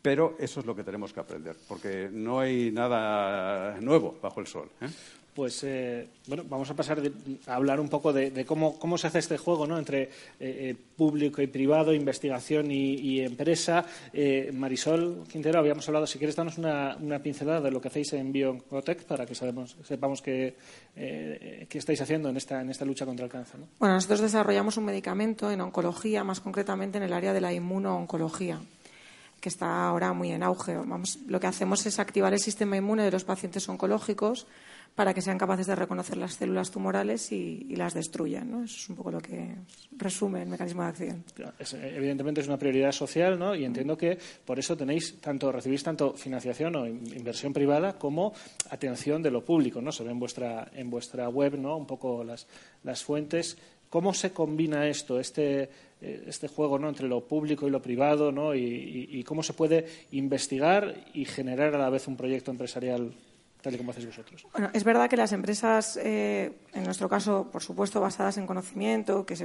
Pero 0.05 0.35
eso 0.37 0.59
es 0.59 0.67
lo 0.67 0.75
que 0.75 0.83
tenemos 0.83 1.11
que 1.11 1.19
aprender, 1.19 1.55
porque 1.67 2.07
no 2.11 2.39
hay 2.39 2.69
nada 2.69 3.75
nuevo 3.81 4.15
bajo 4.21 4.39
el 4.39 4.45
sol. 4.45 4.69
¿eh? 4.79 4.85
pues 5.33 5.63
eh, 5.65 6.07
bueno, 6.27 6.45
vamos 6.47 6.69
a 6.69 6.75
pasar 6.75 7.01
a 7.47 7.55
hablar 7.55 7.81
un 7.81 7.89
poco 7.89 8.13
de, 8.13 8.45
cómo, 8.45 8.97
se 8.97 9.07
hace 9.07 9.19
este 9.19 9.37
juego 9.37 9.67
¿no? 9.67 9.77
entre 9.77 10.09
eh, 10.39 10.73
público 10.95 11.41
y 11.41 11.47
privado, 11.47 11.91
investigación 11.91 12.71
y, 12.71 13.19
empresa. 13.19 13.83
Marisol 14.53 15.25
Quintero, 15.27 15.59
habíamos 15.59 15.85
hablado, 15.89 16.07
si 16.07 16.19
quieres, 16.19 16.37
darnos 16.37 16.57
una, 16.57 17.19
pincelada 17.21 17.59
de 17.61 17.71
lo 17.71 17.81
que 17.81 17.87
hacéis 17.87 18.13
en 18.13 18.31
Biocotec 18.31 19.03
para 19.05 19.25
que 19.25 19.35
sepamos 19.35 20.21
qué, 20.21 20.55
estáis 21.69 21.99
haciendo 21.99 22.29
en 22.29 22.37
esta, 22.37 22.61
en 22.61 22.69
esta 22.69 22.85
lucha 22.85 23.05
contra 23.05 23.25
el 23.25 23.31
cáncer. 23.31 23.59
Bueno, 23.79 23.95
nosotros 23.95 24.21
desarrollamos 24.21 24.77
un 24.77 24.85
medicamento 24.85 25.51
en 25.51 25.59
oncología, 25.59 26.23
más 26.23 26.39
concretamente 26.39 26.99
en 26.99 27.03
el 27.03 27.11
área 27.11 27.33
de 27.33 27.41
la 27.41 27.51
inmunooncología 27.51 28.61
que 29.45 29.49
está 29.49 29.87
ahora 29.87 30.11
muy 30.11 30.31
en 30.31 30.41
auge. 30.41 30.75
lo 31.27 31.39
que 31.39 31.45
hacemos 31.45 31.85
es 31.85 31.99
activar 31.99 32.33
el 32.33 32.39
sistema 32.39 32.77
inmune 32.77 33.03
de 33.03 33.11
los 33.11 33.25
pacientes 33.25 33.69
oncológicos 33.69 34.47
para 34.95 35.13
que 35.13 35.21
sean 35.21 35.37
capaces 35.37 35.67
de 35.67 35.75
reconocer 35.75 36.17
las 36.17 36.33
células 36.33 36.71
tumorales 36.71 37.31
y, 37.31 37.75
las 37.75 37.93
destruyan. 37.93 38.49
¿no? 38.49 38.63
Eso 38.63 38.75
es 38.75 38.89
un 38.89 38.95
poco 38.95 39.11
lo 39.11 39.19
que 39.19 39.53
resume 39.97 40.41
el 40.41 40.49
mecanismo 40.49 40.81
de 40.81 40.87
acción. 40.87 41.23
evidentemente 41.79 42.41
es 42.41 42.47
una 42.47 42.57
prioridad 42.57 42.91
social 42.91 43.37
¿no? 43.37 43.53
y 43.53 43.65
entiendo 43.65 43.95
que 43.95 44.17
por 44.43 44.57
eso 44.57 44.75
tenéis 44.75 45.21
tanto 45.21 45.51
recibís 45.51 45.83
tanto 45.83 46.13
financiación 46.13 46.75
o 46.75 46.87
inversión 46.87 47.53
privada 47.53 47.99
como 47.99 48.33
atención 48.71 49.21
de 49.21 49.29
lo 49.29 49.45
público. 49.45 49.79
¿no? 49.79 49.91
Se 49.91 50.03
ve 50.03 50.09
en 50.09 50.19
vuestra, 50.19 50.71
en 50.73 50.89
vuestra 50.89 51.29
web 51.29 51.55
¿no? 51.59 51.77
un 51.77 51.85
poco 51.85 52.23
las, 52.23 52.47
las 52.83 53.03
fuentes. 53.03 53.57
¿Cómo 53.89 54.13
se 54.13 54.33
combina 54.33 54.87
esto, 54.87 55.19
este, 55.19 55.69
eh, 56.01 56.23
este 56.27 56.47
juego 56.47 56.79
¿no? 56.79 56.89
entre 56.89 57.07
lo 57.07 57.21
público 57.21 57.67
y 57.67 57.71
lo 57.71 57.81
privado 57.81 58.31
¿no? 58.31 58.53
y 58.55 59.23
cómo 59.25 59.43
se 59.43 59.53
puede 59.53 59.85
investigar 60.11 60.95
y 61.13 61.25
generar 61.25 61.75
a 61.75 61.77
la 61.77 61.89
vez 61.89 62.07
un 62.07 62.17
proyecto 62.17 62.51
empresarial 62.51 63.13
tal 63.65 63.73
y 63.73 63.77
como 63.77 63.91
hacéis 63.91 64.05
vosotros. 64.05 64.45
Bueno, 64.51 64.69
es 64.73 64.83
verdad 64.83 65.09
que 65.09 65.17
las 65.17 65.31
empresas, 65.31 65.97
eh, 65.97 66.51
en 66.71 66.83
nuestro 66.83 67.09
caso, 67.09 67.49
por 67.51 67.63
supuesto, 67.63 67.99
basadas 67.99 68.37
en 68.37 68.45
conocimiento, 68.45 69.25
que, 69.25 69.35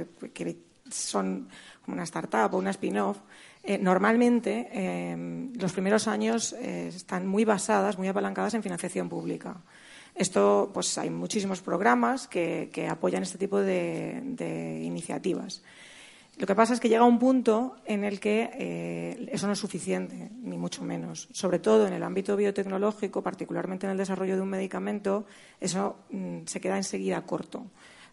son 0.91 1.47
como 1.83 1.95
una 1.95 2.03
startup 2.03 2.53
o 2.53 2.57
una 2.57 2.69
spin-off, 2.69 3.17
eh, 3.63 3.79
normalmente 3.79 4.69
eh, 4.71 5.49
los 5.55 5.73
primeros 5.73 6.07
años 6.07 6.53
están 6.53 7.27
muy 7.27 7.45
basadas, 7.45 7.97
muy 7.97 8.07
apalancadas 8.09 8.53
en 8.53 8.61
financiación 8.61 9.09
pública. 9.09 9.57
Esto, 10.15 10.69
pues 10.73 10.97
hay 10.97 11.09
muchísimos 11.09 11.61
programas 11.61 12.27
que, 12.27 12.87
apoyan 12.89 13.23
este 13.23 13.37
tipo 13.37 13.59
de 13.59 14.81
iniciativas. 14.83 15.61
Lo 16.37 16.47
que 16.47 16.55
pasa 16.55 16.73
es 16.73 16.79
que 16.79 16.89
llega 16.89 17.03
un 17.03 17.19
punto 17.19 17.75
en 17.85 18.03
el 18.03 18.19
que 18.19 18.49
eh, 18.53 19.29
eso 19.31 19.47
no 19.47 19.53
es 19.53 19.59
suficiente, 19.59 20.31
ni 20.41 20.57
mucho 20.57 20.83
menos. 20.83 21.27
Sobre 21.33 21.59
todo 21.59 21.85
en 21.85 21.93
el 21.93 22.01
ámbito 22.01 22.35
biotecnológico, 22.35 23.21
particularmente 23.21 23.85
en 23.85 23.91
el 23.91 23.97
desarrollo 23.97 24.35
de 24.35 24.41
un 24.41 24.49
medicamento, 24.49 25.25
eso 25.59 25.97
mm, 26.09 26.39
se 26.45 26.59
queda 26.61 26.77
enseguida 26.77 27.21
corto. 27.27 27.65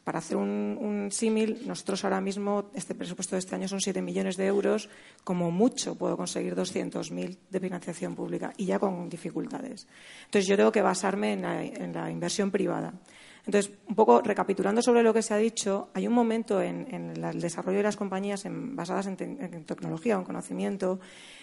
Para 0.04 0.20
hacer 0.20 0.36
un, 0.36 1.08
símil, 1.10 1.66
nosotros 1.66 2.04
ahora 2.04 2.20
mismo, 2.20 2.70
este 2.74 2.94
presupuesto 2.94 3.36
de 3.36 3.40
este 3.40 3.54
año 3.54 3.68
son 3.68 3.80
7 3.80 4.00
millones 4.00 4.36
de 4.36 4.46
euros, 4.46 4.88
como 5.24 5.50
mucho 5.50 5.96
puedo 5.96 6.16
conseguir 6.16 6.54
200.000 6.54 7.38
de 7.50 7.60
financiación 7.60 8.14
pública 8.14 8.52
y 8.56 8.66
ya 8.66 8.78
con 8.78 9.08
dificultades. 9.08 9.86
Entonces 10.24 10.46
yo 10.48 10.56
tengo 10.56 10.72
que 10.72 10.82
basarme 10.82 11.32
en 11.32 11.92
la 11.92 12.10
inversión 12.10 12.50
privada. 12.50 12.94
Entonces, 13.48 13.72
un 13.86 13.94
poco 13.94 14.20
recapitulando 14.20 14.82
sobre 14.82 15.02
lo 15.02 15.14
que 15.14 15.22
se 15.22 15.32
ha 15.32 15.38
dicho, 15.38 15.88
hay 15.94 16.06
un 16.06 16.12
momento 16.12 16.60
en, 16.60 17.14
el 17.16 17.40
desarrollo 17.40 17.78
de 17.78 17.84
las 17.84 17.96
compañías 17.96 18.44
basadas 18.46 19.06
en, 19.06 19.16
tecnología 19.64 20.16
o 20.16 20.20
en 20.20 20.26
conocimiento 20.26 21.00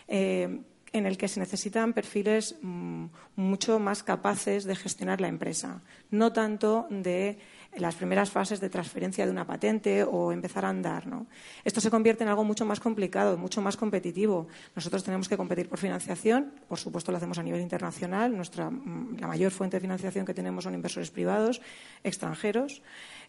eh, 0.08 0.60
en 0.94 1.06
el 1.08 1.18
que 1.18 1.28
se 1.28 1.40
necesitan 1.40 1.94
perfiles 1.94 2.58
mm, 2.62 3.06
mucho 3.38 3.80
más 3.80 4.04
capaces 4.04 4.66
de 4.66 4.76
gestionar 4.76 5.20
la 5.20 5.30
empresa, 5.30 5.82
no 6.12 6.32
tanto 6.32 6.86
de 6.92 7.40
las 7.78 7.96
primeras 7.96 8.30
fases 8.30 8.60
de 8.60 8.70
transferencia 8.70 9.26
de 9.26 9.32
una 9.32 9.46
patente 9.46 10.04
o 10.04 10.32
empezar 10.32 10.66
a 10.66 10.70
andar. 10.70 11.08
¿no? 11.08 11.28
Esto 11.64 11.82
se 11.82 11.90
convierte 11.90 12.24
en 12.24 12.30
algo 12.30 12.44
mucho 12.44 12.66
más 12.66 12.80
complicado, 12.80 13.38
mucho 13.38 13.62
más 13.62 13.78
competitivo. 13.78 14.48
Nosotros 14.76 15.04
tenemos 15.04 15.28
que 15.30 15.38
competir 15.38 15.70
por 15.70 15.80
financiación, 15.80 16.54
por 16.68 16.80
supuesto 16.80 17.12
lo 17.12 17.18
hacemos 17.18 17.38
a 17.38 17.44
nivel 17.44 17.62
internacional. 17.62 18.36
Nuestra, 18.36 18.70
mm, 18.70 19.18
la 19.20 19.28
mayor 19.28 19.52
fuente 19.52 19.78
de 19.78 19.82
financiación 19.82 20.26
que 20.26 20.34
tenemos 20.34 20.64
son 20.64 20.74
inversores 20.74 21.12
privados, 21.12 21.62
extranjeros, 22.04 22.82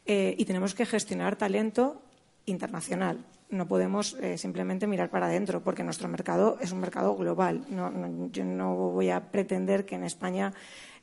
eh, 0.07 0.35
y 0.39 0.45
tenemos 0.45 0.75
que 0.75 0.87
gestionar 0.87 1.37
talento 1.37 2.03
internacional. 2.47 3.25
No 3.49 3.69
podemos 3.69 4.15
eh, 4.15 4.39
simplemente 4.39 4.87
mirar 4.87 5.11
para 5.11 5.27
adentro, 5.27 5.63
porque 5.63 5.85
nuestro 5.85 6.09
mercado 6.09 6.59
es 6.61 6.73
un 6.73 6.81
mercado 6.81 7.15
global. 7.15 7.65
yo 8.33 8.45
no 8.45 8.75
voy 8.75 9.11
a 9.11 9.31
pretender 9.31 9.85
que 9.85 9.95
en 9.95 10.05
España 10.05 10.53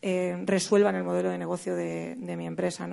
eh, 0.02 0.38
resuelvan 0.46 0.96
el 0.96 1.04
modelo 1.06 1.30
de 1.30 1.38
negocio 1.38 1.76
de, 1.76 2.18
mi 2.38 2.46
empresa. 2.46 2.90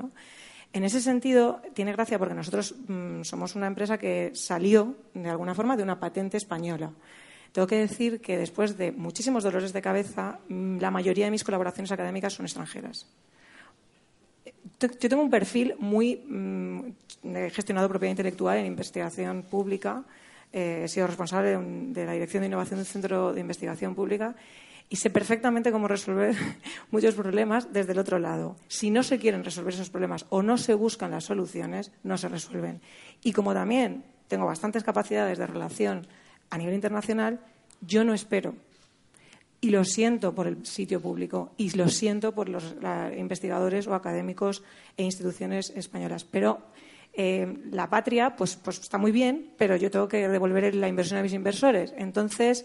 En 0.73 0.85
ese 0.85 1.01
sentido, 1.01 1.61
tiene 1.75 1.93
gracia 1.93 2.19
porque 2.19 2.35
nosotros 2.35 2.75
mm, 2.87 3.23
somos 3.23 3.57
una 3.57 3.67
empresa 3.67 3.99
que 3.99 4.31
salió, 4.35 4.97
de 5.15 5.29
alguna 5.29 5.55
forma, 5.55 5.77
de 5.77 5.83
una 5.83 5.99
patente 5.99 6.37
española. 6.37 6.93
Tengo 7.53 7.67
que 7.67 7.77
decir 7.77 8.21
que 8.21 8.39
después 8.39 8.79
de 8.79 8.93
muchísimos 8.93 9.43
dolores 9.43 9.73
de 9.73 9.83
cabeza, 9.83 10.39
mm, 10.49 10.79
la 10.79 10.91
mayoría 10.91 11.25
de 11.25 11.33
mis 11.33 11.45
colaboraciones 11.45 11.91
académicas 11.91 12.35
son 12.35 12.47
extranjeras 12.47 13.07
yo 14.89 15.09
tengo 15.09 15.23
un 15.23 15.31
perfil 15.31 15.75
muy 15.79 16.17
mm, 16.17 16.93
gestionado 17.53 17.89
propiedad 17.89 18.13
intelectual 18.13 18.59
en 18.59 18.67
investigación 18.67 19.43
pública. 19.43 20.03
Eh, 20.53 20.83
he 20.85 20.89
sido 20.89 21.07
responsable 21.07 21.57
de, 21.59 22.07
la 22.07 22.13
Dirección 22.13 22.41
de 22.41 22.47
Innovación 22.49 22.79
del 22.79 22.87
Centro 22.87 23.33
de 23.33 23.41
Investigación 23.41 23.95
Pública 23.95 24.35
y 24.91 24.97
sé 24.97 25.09
perfectamente 25.09 25.71
cómo 25.71 25.89
resolver 25.89 26.35
muchos 26.91 27.15
problemas 27.15 27.73
desde 27.73 27.93
el 27.93 27.99
otro 28.01 28.19
lado. 28.19 28.57
Si 28.67 28.91
no 28.91 29.03
se 29.03 29.19
quieren 29.19 29.45
resolver 29.45 29.73
esos 29.73 29.89
problemas 29.89 30.27
o 30.29 30.43
no 30.43 30.59
se 30.59 30.75
buscan 30.75 31.13
las 31.13 31.25
soluciones, 31.25 31.93
no 32.03 32.19
se 32.19 32.29
resuelven. 32.29 32.83
Y 33.23 33.33
como 33.33 33.55
también 33.55 34.05
tengo 34.27 34.47
bastantes 34.47 34.83
capacidades 34.83 35.39
de 35.39 35.47
relación 35.47 36.07
a 36.51 36.59
nivel 36.59 36.75
internacional, 36.75 37.41
yo 37.81 38.05
no 38.05 38.13
espero 38.13 38.57
y 39.61 39.71
lo 39.71 39.85
siento 39.85 40.35
por 40.35 40.47
el 40.47 40.67
sitio 40.67 41.01
público 41.01 41.53
y 41.57 41.71
lo 41.77 41.89
siento 41.89 42.33
por 42.35 42.49
los 42.49 42.75
investigadores 43.17 43.87
o 43.87 43.95
académicos 43.95 44.65
e 44.97 45.05
instituciones 45.05 45.71
españolas. 45.71 46.25
Pero 46.25 46.63
eh, 47.13 47.59
la 47.71 47.89
patria, 47.91 48.35
pues, 48.37 48.57
pues, 48.57 48.81
está 48.81 48.99
muy 48.99 49.13
bien, 49.13 49.53
pero 49.57 49.77
yo 49.77 49.91
tengo 49.91 50.09
que 50.09 50.29
devolver 50.29 50.75
la 50.75 50.89
inversión 50.89 51.21
a 51.21 51.23
mis 51.23 51.35
inversores. 51.35 51.93
Entonces, 51.97 52.65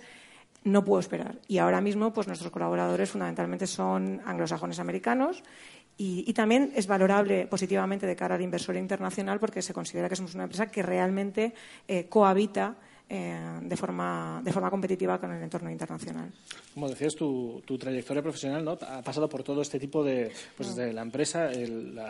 no 0.66 0.84
puedo 0.84 1.00
esperar. 1.00 1.40
Y 1.48 1.60
ahora 1.60 1.80
mismo, 1.80 2.12
pues 2.12 2.28
nuestros 2.28 2.52
colaboradores 2.52 3.12
fundamentalmente 3.12 3.68
son 3.68 4.22
anglosajones 4.26 4.80
americanos 4.80 5.44
y, 5.98 6.34
también 6.34 6.74
es 6.76 6.88
valorable 6.88 7.48
positivamente 7.48 8.06
de 8.06 8.16
cara 8.18 8.36
al 8.36 8.42
inversor 8.42 8.76
internacional 8.76 9.40
porque 9.40 9.62
se 9.62 9.74
considera 9.74 10.10
que 10.10 10.18
somos 10.18 10.36
una 10.36 10.44
empresa 10.44 10.68
que 10.68 10.84
realmente 10.84 11.54
eh, 11.88 12.10
cohabita 12.10 12.76
eh, 13.08 13.60
de, 13.62 13.78
forma, 13.78 14.42
de 14.44 14.52
forma 14.52 14.72
competitiva 14.72 15.20
con 15.20 15.32
el 15.32 15.44
entorno 15.44 15.70
internacional. 15.70 16.32
Como 16.74 16.90
decías, 16.90 17.16
tu, 17.16 17.62
tu 17.64 17.78
trayectoria 17.78 18.24
profesional 18.24 18.66
¿no? 18.66 18.72
ha 18.72 19.02
pasado 19.04 19.30
por 19.30 19.44
todo 19.44 19.62
este 19.62 19.80
tipo 19.80 20.04
de, 20.04 20.32
pues 20.58 20.76
desde 20.76 20.92
la 20.92 21.04
empresa, 21.04 21.52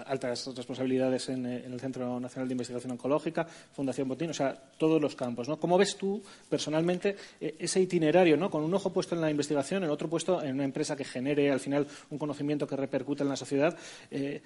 altas 0.05 0.49
responsabilidades 0.55 1.27
en, 1.27 1.45
el 1.45 1.77
Centro 1.81 2.17
Nacional 2.17 2.47
de 2.47 2.53
Investigación 2.53 2.93
Oncológica, 2.93 3.45
Fundación 3.73 4.07
Botín, 4.07 4.29
o 4.29 4.33
sea, 4.33 4.55
todos 4.77 5.01
los 5.01 5.17
campos. 5.17 5.49
¿no? 5.49 5.59
¿Cómo 5.59 5.77
ves 5.77 5.97
tú 5.97 6.23
personalmente 6.49 7.17
eh, 7.41 7.57
ese 7.59 7.81
itinerario, 7.81 8.37
¿no? 8.37 8.49
con 8.49 8.63
un 8.63 8.73
ojo 8.73 8.93
puesto 8.93 9.15
en 9.15 9.21
la 9.21 9.29
investigación, 9.29 9.83
el 9.83 9.89
otro 9.89 10.09
puesto 10.09 10.41
en 10.41 10.55
una 10.55 10.63
empresa 10.63 10.95
que 10.95 11.03
genere 11.03 11.51
al 11.51 11.59
final 11.59 11.85
un 12.09 12.17
conocimiento 12.17 12.65
que 12.65 12.77
repercute 12.77 13.23
en 13.23 13.29
la 13.29 13.35
sociedad? 13.35 13.77
Eh, 14.11 14.41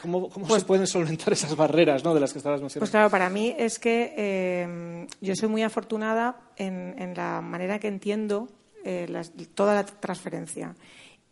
¿Cómo, 0.00 0.28
cómo 0.30 0.46
se 0.46 0.50
pues 0.50 0.64
pueden 0.64 0.86
solventar 0.86 1.32
esas 1.32 1.56
barreras 1.56 2.04
¿no? 2.04 2.14
de 2.14 2.20
las 2.20 2.32
que 2.32 2.38
estabas 2.38 2.60
mencionando? 2.60 2.82
Pues 2.82 2.90
claro, 2.92 3.10
para 3.10 3.28
mí 3.28 3.52
es 3.58 3.80
que 3.80 5.08
yo 5.20 5.34
soy 5.34 5.48
muy 5.48 5.62
afortunada 5.72 6.40
en, 6.56 7.14
la 7.16 7.40
manera 7.40 7.78
que 7.78 7.88
entiendo 7.88 8.48
eh, 8.84 9.08
toda 9.54 9.74
la 9.74 9.84
transferencia. 9.84 10.76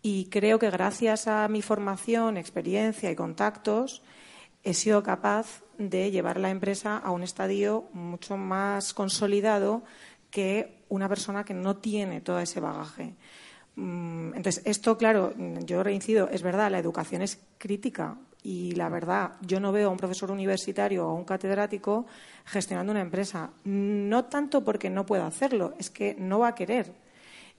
Y 0.03 0.26
creo 0.26 0.59
que 0.59 0.70
gracias 0.70 1.29
a 1.29 1.46
mi 1.48 1.62
formación, 1.62 2.37
experiencia 2.37 3.11
y 3.11 3.16
contactos, 3.16 4.03
he 4.64 4.72
sido 4.74 5.03
capaz 5.03 5.62
de 5.79 6.11
llevar 6.11 6.40
la 6.40 6.50
empresa 6.50 6.96
a 6.96 7.11
un 7.11 7.22
estadio 7.22 7.88
mucho 7.92 8.37
más 8.37 8.94
consolidado 8.94 9.83
que 10.31 10.85
una 10.88 11.09
persona 11.09 11.44
que 11.44 11.55
no 11.55 11.76
tiene 11.76 12.20
todo 12.20 12.40
ese 12.40 12.61
bagaje. 12.61 13.14
Mm, 13.76 14.35
entonces, 14.35 14.62
esto, 14.64 14.96
claro, 14.96 15.35
yo 15.64 15.83
reincido, 15.83 16.29
es 16.31 16.42
verdad, 16.42 16.70
la 16.70 16.79
educación 16.79 17.22
es 17.22 17.40
crítica, 17.59 18.16
y 18.42 18.72
la 18.72 18.88
verdad, 18.88 19.33
yo 19.42 19.61
no 19.61 19.72
veo 19.72 19.88
a 19.88 19.92
un 19.92 19.98
profesor 19.98 20.31
universitario 20.31 21.07
o 21.07 21.11
a 21.11 21.14
un 21.14 21.24
catedrático 21.24 22.07
gestionando 22.44 22.90
una 22.90 23.03
empresa. 23.03 23.50
No 23.64 24.24
tanto 24.24 24.64
porque 24.64 24.88
no 24.88 25.05
pueda 25.05 25.26
hacerlo, 25.26 25.74
es 25.79 25.90
que 25.90 26.14
no 26.18 26.38
va 26.38 26.48
a 26.48 26.55
querer. 26.55 26.92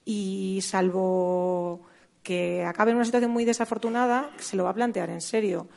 Y 0.05 0.59
salvo 0.63 1.81
que 2.23 2.63
acabe 2.65 2.91
en 2.91 2.97
una 2.97 3.05
situación 3.05 3.31
muy 3.31 3.45
desafortunada, 3.45 4.31
se 4.37 4.55
lo 4.55 4.63
va 4.63 4.71
a 4.71 4.73
plantear 4.73 5.09
en 5.09 5.21
serio. 5.21 5.67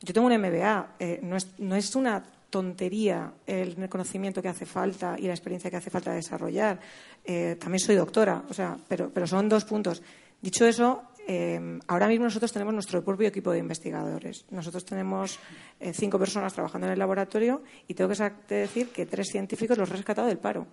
Yo 0.00 0.14
tengo 0.14 0.26
un 0.26 0.38
MBA, 0.38 0.96
eh, 0.98 1.20
no, 1.22 1.36
es, 1.36 1.58
no 1.58 1.76
es 1.76 1.94
una 1.94 2.22
tontería 2.50 3.32
el 3.46 3.88
conocimiento 3.88 4.40
que 4.40 4.48
hace 4.48 4.64
falta 4.64 5.16
y 5.18 5.26
la 5.26 5.32
experiencia 5.32 5.70
que 5.70 5.76
hace 5.76 5.90
falta 5.90 6.12
desarrollar. 6.12 6.78
Eh, 7.24 7.56
también 7.58 7.80
soy 7.80 7.96
doctora, 7.96 8.44
o 8.48 8.54
sea, 8.54 8.76
pero, 8.88 9.10
pero 9.10 9.26
son 9.26 9.48
dos 9.48 9.64
puntos. 9.64 10.02
Dicho 10.40 10.66
eso, 10.66 11.02
eh, 11.26 11.78
ahora 11.86 12.08
mismo 12.08 12.24
nosotros 12.24 12.52
tenemos 12.52 12.74
nuestro 12.74 13.04
propio 13.04 13.28
equipo 13.28 13.50
de 13.50 13.58
investigadores. 13.58 14.44
Nosotros 14.50 14.84
tenemos 14.84 15.38
eh, 15.80 15.92
cinco 15.92 16.18
personas 16.18 16.52
trabajando 16.52 16.86
en 16.86 16.92
el 16.92 16.98
laboratorio 16.98 17.62
y 17.88 17.94
tengo 17.94 18.10
que 18.10 18.32
decir 18.54 18.90
que 18.90 19.06
tres 19.06 19.28
científicos 19.28 19.78
los 19.78 19.90
he 19.90 19.94
rescatado 19.94 20.28
del 20.28 20.38
paro. 20.38 20.66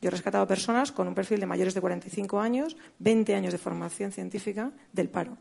Yo 0.00 0.08
he 0.08 0.10
rescatado 0.10 0.46
personas 0.46 0.92
con 0.92 1.08
un 1.08 1.14
perfil 1.14 1.40
de 1.40 1.46
mayores 1.46 1.74
de 1.74 1.80
45 1.80 2.40
años, 2.40 2.76
20 2.98 3.34
años 3.34 3.52
de 3.52 3.58
formación 3.58 4.12
científica 4.12 4.72
del 4.92 5.08
paro. 5.08 5.38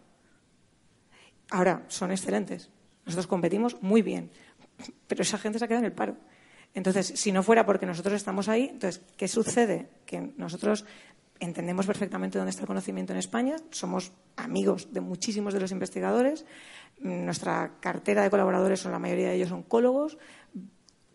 Ahora, 1.49 1.83
son 1.87 2.11
excelentes. 2.11 2.69
Nosotros 3.05 3.27
competimos 3.27 3.81
muy 3.81 4.01
bien, 4.01 4.31
pero 5.07 5.23
esa 5.23 5.37
gente 5.37 5.59
se 5.59 5.65
ha 5.65 5.67
quedado 5.67 5.81
en 5.81 5.91
el 5.91 5.95
paro. 5.95 6.15
Entonces, 6.73 7.07
si 7.07 7.31
no 7.31 7.43
fuera 7.43 7.65
porque 7.65 7.85
nosotros 7.85 8.15
estamos 8.15 8.47
ahí, 8.47 8.69
entonces, 8.71 9.03
¿qué 9.17 9.27
sucede? 9.27 9.89
Que 10.05 10.33
nosotros 10.37 10.85
entendemos 11.43 11.85
perfectamente 11.85 12.37
dónde 12.37 12.51
está 12.51 12.61
el 12.61 12.67
conocimiento 12.67 13.13
en 13.13 13.19
España, 13.19 13.55
somos 13.71 14.11
amigos 14.35 14.93
de 14.93 15.01
muchísimos 15.01 15.53
de 15.53 15.59
los 15.59 15.71
investigadores, 15.71 16.45
nuestra 17.03 17.71
cartera 17.79 18.23
de 18.23 18.29
colaboradores 18.29 18.79
son 18.79 18.91
la 18.91 18.99
mayoría 18.99 19.29
de 19.29 19.35
ellos 19.35 19.51
oncólogos. 19.51 20.17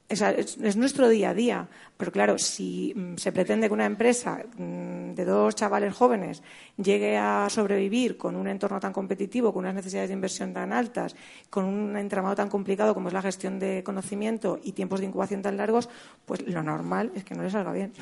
Es, 0.09 0.23
es, 0.23 0.77
nuestro 0.77 1.07
día 1.07 1.31
a 1.31 1.35
día, 1.35 1.69
pero 1.99 2.11
claro, 2.11 2.39
si 2.39 2.95
mm, 2.97 3.17
se 3.17 3.31
pretende 3.31 3.69
que 3.69 3.75
una 3.75 3.85
empresa 3.85 4.43
mm, 4.57 5.13
de 5.13 5.25
dos 5.27 5.55
chavales 5.55 5.93
jóvenes 5.93 6.43
llegue 6.79 7.19
a 7.19 7.47
sobrevivir 7.51 8.17
con 8.17 8.35
un 8.35 8.49
entorno 8.49 8.81
tan 8.81 8.95
competitivo, 8.95 9.53
con 9.53 9.65
unas 9.65 9.75
necesidades 9.75 10.09
de 10.09 10.15
inversión 10.15 10.55
tan 10.55 10.73
altas, 10.73 11.15
con 11.51 11.67
un 11.67 11.95
entramado 11.99 12.35
tan 12.37 12.49
complicado 12.49 12.95
como 12.95 13.09
es 13.09 13.15
la 13.15 13.21
gestión 13.21 13.59
de 13.59 13.83
conocimiento 13.85 14.59
y 14.63 14.73
tiempos 14.73 15.01
de 15.01 15.07
incubación 15.07 15.43
tan 15.43 15.59
largos, 15.59 15.91
pues 16.25 16.41
lo 16.41 16.63
normal 16.63 17.13
es 17.15 17.25
que 17.25 17.35
no 17.35 17.43
le 17.43 17.51
salga 17.51 17.73
bien. 17.73 17.93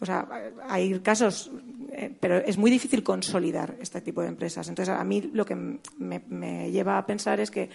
O 0.00 0.06
sea, 0.06 0.28
hay 0.68 0.98
casos, 1.00 1.50
eh, 1.92 2.14
pero 2.18 2.36
es 2.38 2.58
muy 2.58 2.70
difícil 2.70 3.02
consolidar 3.02 3.76
este 3.80 4.00
tipo 4.00 4.22
de 4.22 4.28
empresas. 4.28 4.68
Entonces, 4.68 4.94
a 4.94 5.04
mí 5.04 5.30
lo 5.32 5.44
que 5.44 5.54
me, 5.54 6.70
lleva 6.70 6.98
a 6.98 7.06
pensar 7.06 7.40
es 7.40 7.50
que 7.50 7.70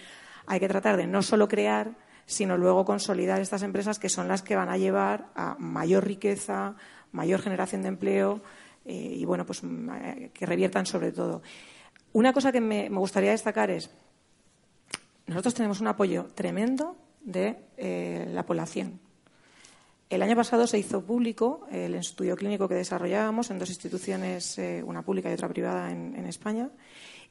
hay 0.46 0.60
que 0.60 0.68
tratar 0.68 0.96
de 0.96 1.06
no 1.06 1.22
solo 1.22 1.48
crear, 1.48 1.96
sino 2.26 2.56
luego 2.56 2.84
consolidar 2.84 3.40
estas 3.40 3.62
empresas 3.62 3.98
que 3.98 4.08
son 4.08 4.28
las 4.28 4.42
que 4.42 4.56
van 4.56 4.68
a 4.68 4.76
llevar 4.76 5.28
a 5.34 5.56
mayor 5.58 6.06
riqueza, 6.06 6.76
mayor 7.12 7.40
generación 7.40 7.82
de 7.82 7.88
empleo 7.88 8.42
eh, 8.84 9.16
y, 9.16 9.24
bueno, 9.24 9.46
pues 9.46 9.62
eh, 9.64 10.30
que 10.32 10.46
reviertan 10.46 10.86
sobre 10.86 11.12
todo. 11.12 11.42
Una 12.12 12.32
cosa 12.32 12.52
que 12.52 12.60
me, 12.60 12.88
gustaría 12.90 13.30
destacar 13.30 13.70
es, 13.70 13.90
nosotros 15.26 15.54
tenemos 15.54 15.80
un 15.80 15.86
apoyo 15.86 16.26
tremendo 16.34 16.96
de 17.22 17.56
la 18.32 18.44
población. 18.44 19.00
El 20.10 20.22
año 20.22 20.34
pasado 20.34 20.66
se 20.66 20.76
hizo 20.76 21.02
público 21.02 21.68
el 21.70 21.94
estudio 21.94 22.34
clínico 22.34 22.66
que 22.66 22.74
desarrollábamos 22.74 23.48
en 23.52 23.60
dos 23.60 23.68
instituciones, 23.68 24.58
eh, 24.58 24.82
una 24.84 25.02
pública 25.02 25.30
y 25.30 25.34
otra 25.34 25.48
privada 25.48 25.92
en, 25.92 26.26
España, 26.26 26.68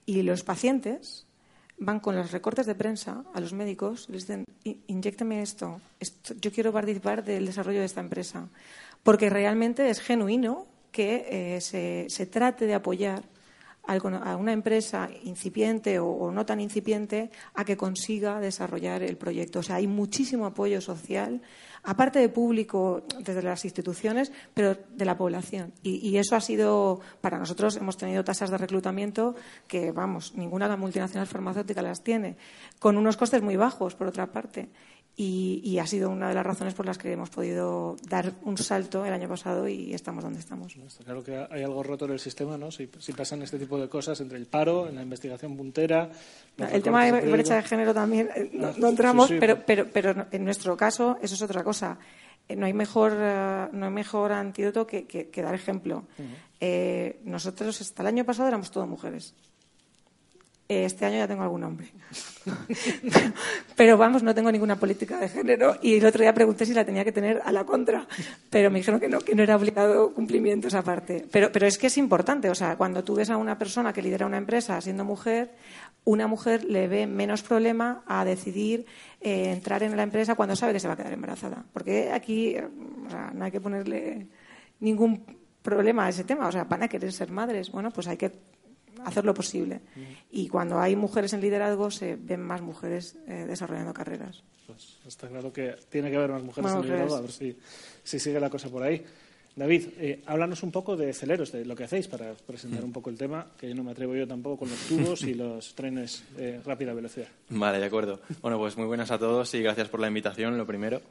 y 0.06 0.22
los 0.22 0.44
pacientes 0.44 1.26
van 1.78 2.00
con 2.00 2.16
los 2.16 2.32
recortes 2.32 2.66
de 2.66 2.76
prensa 2.76 3.26
a 3.34 3.42
los 3.42 3.52
médicos 3.52 4.06
y 4.08 4.14
les 4.14 4.28
dicen, 4.28 4.46
inyectame 4.88 5.42
esto, 5.42 5.82
yo 6.40 6.52
quiero 6.54 6.72
participar 6.72 7.26
del 7.26 7.46
desarrollo 7.46 7.80
de 7.80 7.86
esta 7.86 8.00
empresa, 8.00 8.48
porque 9.04 9.30
realmente 9.30 9.90
es 9.90 10.00
genuino 10.00 10.66
que 10.94 11.58
eh, 11.58 11.62
se, 11.62 12.26
trate 12.28 12.66
de 12.66 12.76
apoyar 12.76 13.24
a 13.88 14.36
una 14.36 14.54
empresa 14.54 15.10
incipiente 15.24 16.00
o, 16.00 16.32
no 16.32 16.46
tan 16.46 16.60
incipiente 16.60 17.32
a 17.56 17.66
que 17.66 17.76
consiga 17.76 18.40
desarrollar 18.40 19.02
el 19.02 19.18
proyecto. 19.18 19.60
O 19.60 19.64
sea, 19.64 19.78
hay 19.78 19.88
muchísimo 19.88 20.46
apoyo 20.46 20.80
social, 20.80 21.42
aparte 21.84 22.20
de 22.20 22.30
público 22.30 23.04
desde 23.20 23.42
las 23.42 23.66
instituciones, 23.66 24.32
pero 24.54 24.76
de 24.76 25.06
la 25.06 25.18
población. 25.18 25.74
Y, 25.82 26.18
eso 26.18 26.36
ha 26.36 26.42
sido, 26.42 27.00
para 27.22 27.40
nosotros, 27.40 27.78
hemos 27.78 27.98
tenido 27.98 28.24
tasas 28.24 28.52
de 28.52 28.58
reclutamiento 28.58 29.36
que, 29.68 29.92
vamos, 29.92 30.36
ninguna 30.36 30.76
multinacional 30.78 31.26
farmacéutica 31.26 31.82
las 31.82 32.04
tiene, 32.04 32.38
con 32.78 32.98
unos 32.98 33.18
costes 33.18 33.42
muy 33.42 33.56
bajos, 33.56 33.96
por 33.96 34.08
otra 34.08 34.32
parte. 34.32 34.70
Y, 35.22 35.78
ha 35.80 35.86
sido 35.86 36.10
una 36.10 36.30
de 36.30 36.34
las 36.34 36.46
razones 36.46 36.74
por 36.74 36.86
las 36.86 36.98
que 36.98 37.12
hemos 37.12 37.30
podido 37.30 37.98
dar 38.08 38.32
un 38.44 38.58
salto 38.58 39.06
el 39.06 39.12
año 39.12 39.28
pasado 39.28 39.68
y 39.68 39.94
estamos 39.94 40.24
donde 40.24 40.40
estamos. 40.40 40.78
claro 41.04 41.22
que 41.22 41.46
hay 41.52 41.62
algo 41.62 41.84
roto 41.84 42.06
en 42.06 42.12
el 42.12 42.20
sistema, 42.22 42.58
¿no? 42.58 42.72
Si, 42.72 42.88
pasan 42.88 43.42
este 43.42 43.60
tipo 43.60 43.78
de 43.78 43.90
cosas 43.90 44.22
entre 44.22 44.38
el 44.38 44.46
paro, 44.46 44.88
en 44.88 44.96
la 44.96 45.02
investigación 45.02 45.58
puntera. 45.58 46.10
El 46.58 46.82
tema 46.82 47.04
de 47.04 47.30
brecha 47.30 47.56
de 47.56 47.64
género 47.64 47.94
también 47.94 48.30
eh, 48.34 48.50
no, 48.54 48.68
ah, 48.68 48.90
entramos, 48.90 49.30
pero, 49.42 49.62
pero, 49.66 49.90
pero 49.92 50.26
en 50.32 50.46
nuestro 50.46 50.78
caso 50.78 51.18
eso 51.22 51.36
es 51.36 51.42
otra 51.42 51.66
cosa. 51.66 52.00
Eh, 52.48 52.56
no 52.56 52.66
hay 52.66 52.74
mejor, 52.74 53.12
eh, 53.20 53.68
no 53.74 53.88
hay 53.88 53.92
mejor 53.92 54.32
antídoto 54.32 54.88
que, 54.88 55.06
que, 55.06 55.42
dar 55.42 55.54
ejemplo. 55.54 56.06
nosotros 57.26 57.82
hasta 57.82 58.04
el 58.04 58.08
año 58.08 58.24
pasado 58.24 58.48
éramos 58.48 58.72
todas 58.72 58.88
mujeres. 58.88 59.36
Este 60.70 61.04
año 61.04 61.18
ya 61.18 61.28
tengo 61.28 61.44
algún 61.44 61.64
hombre. 61.66 61.92
pero 63.76 63.98
vamos, 63.98 64.24
no 64.24 64.34
tengo 64.34 64.52
ninguna 64.52 64.78
política 64.78 65.20
de 65.20 65.30
género. 65.30 65.78
Y 65.82 65.96
el 65.96 66.06
otro 66.06 66.22
día 66.22 66.34
pregunté 66.34 66.66
si 66.66 66.74
la 66.74 66.86
tenía 66.86 67.04
que 67.04 67.12
tener 67.12 67.42
a 67.44 67.52
la 67.52 67.66
contra. 67.66 68.08
Pero 68.50 68.72
me 68.72 68.80
dijeron 68.80 69.00
que 69.00 69.10
no, 69.10 69.20
que 69.20 69.36
no 69.36 69.44
era 69.44 69.56
obligado 69.56 70.14
cumplimiento 70.14 70.68
esa 70.68 70.84
parte. 70.84 71.26
Pero, 71.32 71.52
pero 71.52 71.68
es 71.68 71.78
que 71.78 71.88
es 71.88 71.98
importante. 71.98 72.50
O 72.50 72.56
sea, 72.56 72.76
cuando 72.78 73.04
tú 73.04 73.16
ves 73.16 73.30
a 73.30 73.38
una 73.38 73.58
persona 73.58 73.94
que 73.94 74.02
lidera 74.02 74.26
una 74.26 74.38
empresa 74.38 74.80
siendo 74.82 75.06
mujer, 75.06 75.52
una 76.06 76.28
mujer 76.28 76.64
le 76.64 76.88
ve 76.88 77.08
menos 77.08 77.44
problema 77.44 78.04
a 78.08 78.26
decidir 78.26 78.86
eh, 79.22 79.52
entrar 79.52 79.84
en 79.84 79.96
la 79.96 80.04
empresa 80.04 80.36
cuando 80.36 80.56
sabe 80.56 80.74
que 80.74 80.80
se 80.80 80.88
va 80.88 80.94
a 80.94 80.98
quedar 80.98 81.14
embarazada. 81.14 81.66
Porque 81.74 82.12
aquí 82.12 82.56
no 83.34 83.46
hay 83.46 83.52
que 83.52 83.62
ponerle 83.62 84.28
ningún 84.80 85.24
problema 85.62 86.06
a 86.06 86.10
ese 86.10 86.24
tema. 86.24 86.48
O 86.48 86.52
sea, 86.52 86.64
van 86.64 86.84
a 86.84 86.88
querer 86.88 87.12
ser 87.12 87.32
madres. 87.32 87.72
Bueno, 87.72 87.92
pues 87.92 88.08
hay 88.08 88.18
que 88.18 88.32
hacer 89.06 89.26
lo 89.26 89.34
posible. 89.34 89.82
Y 90.32 90.48
cuando 90.48 90.80
hay 90.80 90.96
mujeres 90.96 91.34
en 91.34 91.42
liderazgo, 91.42 91.92
se 91.92 92.16
ven 92.16 92.42
más 92.42 92.62
mujeres 92.62 93.18
eh, 93.28 93.46
desarrollando 93.48 93.94
carreras. 93.94 94.44
Pues 94.68 95.00
está 95.08 95.28
claro 95.28 95.52
que 95.52 95.76
tiene 95.90 96.12
que 96.12 96.18
haber 96.18 96.32
más 96.32 96.44
mujeres 96.44 96.72
en 96.72 96.82
liderazgo, 96.82 97.16
a 97.16 97.22
ver 97.22 97.32
si, 97.32 97.58
sigue 98.04 98.40
la 98.40 98.50
cosa 98.50 98.70
por 98.70 98.84
ahí. 98.84 99.04
David, 99.56 99.88
eh, 99.98 100.24
háblanos 100.26 100.64
un 100.64 100.72
poco 100.72 100.96
de 100.96 101.12
Celeros, 101.12 101.52
de 101.52 101.66
lo 101.66 101.76
que 101.76 101.84
hacéis 101.84 102.08
para 102.08 102.34
presentar 102.34 102.84
un 102.84 102.94
poco 102.94 103.10
el 103.10 103.18
tema, 103.18 103.48
que 103.58 103.68
yo 103.68 103.76
no 103.76 103.84
me 103.84 103.92
atrevo 103.92 104.16
yo 104.16 104.28
tampoco 104.28 104.60
con 104.60 104.70
los 104.70 104.80
tubos 104.88 105.24
y 105.24 105.34
los 105.34 105.76
trenes 105.76 106.24
de 106.38 106.62
rápida 106.62 106.94
velocidad. 106.94 107.28
Vale, 107.50 107.80
de 107.80 107.86
acuerdo. 107.86 108.22
Bueno, 108.42 108.58
pues 108.58 108.78
muy 108.78 108.86
buenas 108.86 109.12
a 109.12 109.18
todos 109.18 109.54
y 109.56 109.62
gracias 109.62 109.90
por 109.90 110.00
la 110.00 110.08
invitación, 110.08 110.58
lo 110.58 110.66
primero. 110.66 111.02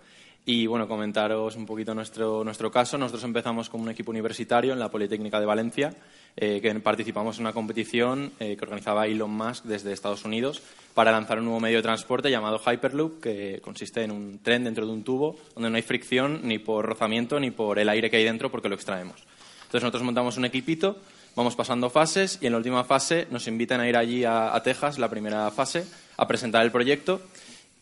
Y 0.46 0.66
bueno, 0.66 0.88
comentaros 0.88 1.56
un 1.56 1.66
poquito 1.66 1.94
nuestro, 1.94 2.42
nuestro 2.42 2.70
caso. 2.70 2.96
Nosotros 2.96 3.24
empezamos 3.24 3.68
como 3.68 3.84
un 3.84 3.90
equipo 3.90 4.10
universitario 4.10 4.72
en 4.72 4.78
la 4.78 4.90
Politécnica 4.90 5.40
de 5.40 5.44
Valencia, 5.44 5.94
eh, 6.40 6.60
que 6.60 6.72
participamos 6.78 7.36
en 7.36 7.42
una 7.42 7.52
competición 7.52 8.30
eh, 8.38 8.56
que 8.56 8.64
organizaba 8.64 9.08
Elon 9.08 9.30
Musk 9.30 9.64
desde 9.64 9.92
Estados 9.92 10.24
Unidos 10.24 10.62
para 10.94 11.10
lanzar 11.10 11.40
un 11.40 11.46
nuevo 11.46 11.58
medio 11.58 11.78
de 11.78 11.82
transporte 11.82 12.30
llamado 12.30 12.60
Hyperloop, 12.64 13.20
que 13.20 13.60
consiste 13.60 14.04
en 14.04 14.12
un 14.12 14.38
tren 14.38 14.62
dentro 14.62 14.86
de 14.86 14.92
un 14.92 15.02
tubo 15.02 15.36
donde 15.54 15.68
no 15.68 15.74
hay 15.74 15.82
fricción 15.82 16.42
ni 16.44 16.60
por 16.60 16.86
rozamiento 16.86 17.40
ni 17.40 17.50
por 17.50 17.80
el 17.80 17.88
aire 17.88 18.08
que 18.08 18.18
hay 18.18 18.24
dentro 18.24 18.52
porque 18.52 18.68
lo 18.68 18.76
extraemos. 18.76 19.16
Entonces 19.62 19.82
nosotros 19.82 20.04
montamos 20.04 20.36
un 20.36 20.44
equipito, 20.44 20.98
vamos 21.34 21.56
pasando 21.56 21.90
fases 21.90 22.38
y 22.40 22.46
en 22.46 22.52
la 22.52 22.58
última 22.58 22.84
fase 22.84 23.26
nos 23.32 23.48
invitan 23.48 23.80
a 23.80 23.88
ir 23.88 23.96
allí 23.96 24.22
a, 24.22 24.54
a 24.54 24.62
Texas, 24.62 25.00
la 25.00 25.10
primera 25.10 25.50
fase, 25.50 25.86
a 26.16 26.28
presentar 26.28 26.64
el 26.64 26.70
proyecto 26.70 27.20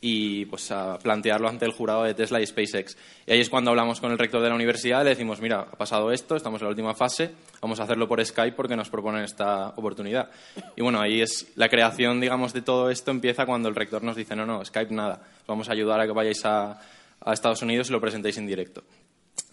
y 0.08 0.44
pues 0.44 0.70
a 0.70 1.00
plantearlo 1.00 1.48
ante 1.48 1.64
el 1.64 1.72
jurado 1.72 2.04
de 2.04 2.14
Tesla 2.14 2.40
y 2.40 2.46
SpaceX. 2.46 2.96
Y 3.26 3.32
ahí 3.32 3.40
es 3.40 3.50
cuando 3.50 3.70
hablamos 3.70 4.00
con 4.00 4.12
el 4.12 4.18
rector 4.18 4.40
de 4.40 4.48
la 4.48 4.54
universidad, 4.54 5.02
le 5.02 5.10
decimos, 5.10 5.40
mira, 5.40 5.62
ha 5.62 5.76
pasado 5.76 6.12
esto, 6.12 6.36
estamos 6.36 6.60
en 6.60 6.66
la 6.66 6.70
última 6.70 6.94
fase, 6.94 7.32
vamos 7.60 7.80
a 7.80 7.82
hacerlo 7.82 8.06
por 8.06 8.24
Skype 8.24 8.54
porque 8.54 8.76
nos 8.76 8.88
proponen 8.88 9.24
esta 9.24 9.70
oportunidad. 9.70 10.30
Y 10.76 10.82
bueno, 10.82 11.00
ahí 11.00 11.22
es 11.22 11.50
la 11.56 11.68
creación, 11.68 12.20
digamos, 12.20 12.52
de 12.52 12.62
todo 12.62 12.88
esto 12.88 13.10
empieza 13.10 13.46
cuando 13.46 13.68
el 13.68 13.74
rector 13.74 14.04
nos 14.04 14.14
dice, 14.14 14.36
no, 14.36 14.46
no, 14.46 14.64
Skype 14.64 14.94
nada, 14.94 15.22
vamos 15.44 15.68
a 15.68 15.72
ayudar 15.72 15.98
a 15.98 16.06
que 16.06 16.12
vayáis 16.12 16.44
a, 16.44 16.78
a 17.20 17.32
Estados 17.32 17.62
Unidos 17.62 17.90
y 17.90 17.92
lo 17.92 18.00
presentéis 18.00 18.38
en 18.38 18.46
directo. 18.46 18.84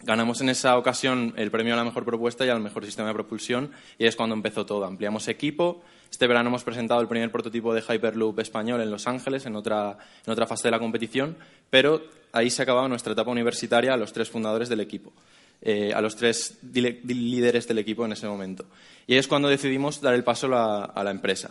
Ganamos 0.02 0.40
en 0.40 0.50
esa 0.50 0.76
ocasión 0.76 1.32
el 1.36 1.50
premio 1.50 1.72
a 1.72 1.76
la 1.76 1.84
mejor 1.84 2.04
propuesta 2.04 2.44
y 2.44 2.50
al 2.50 2.60
mejor 2.60 2.84
sistema 2.84 3.08
de 3.08 3.14
propulsión 3.14 3.70
y 3.98 4.06
es 4.06 4.16
cuando 4.16 4.34
empezó 4.34 4.66
todo. 4.66 4.84
Ampliamos 4.84 5.28
equipo, 5.28 5.82
este 6.14 6.28
verano 6.28 6.48
hemos 6.48 6.62
presentado 6.62 7.00
el 7.00 7.08
primer 7.08 7.32
prototipo 7.32 7.74
de 7.74 7.82
Hyperloop 7.82 8.38
español 8.38 8.80
en 8.80 8.88
Los 8.88 9.08
Ángeles, 9.08 9.46
en 9.46 9.56
otra, 9.56 9.98
en 10.24 10.32
otra 10.32 10.46
fase 10.46 10.68
de 10.68 10.70
la 10.70 10.78
competición, 10.78 11.36
pero 11.70 12.02
ahí 12.30 12.50
se 12.50 12.62
acababa 12.62 12.86
nuestra 12.86 13.14
etapa 13.14 13.32
universitaria 13.32 13.94
a 13.94 13.96
los 13.96 14.12
tres 14.12 14.30
fundadores 14.30 14.68
del 14.68 14.78
equipo, 14.78 15.12
eh, 15.60 15.92
a 15.92 16.00
los 16.00 16.14
tres 16.14 16.58
líderes 16.62 17.66
del 17.66 17.78
equipo 17.78 18.04
en 18.04 18.12
ese 18.12 18.28
momento. 18.28 18.64
Y 19.08 19.16
es 19.16 19.26
cuando 19.26 19.48
decidimos 19.48 20.00
dar 20.00 20.14
el 20.14 20.22
paso 20.22 20.46
a, 20.54 21.02
la 21.02 21.10
empresa. 21.10 21.50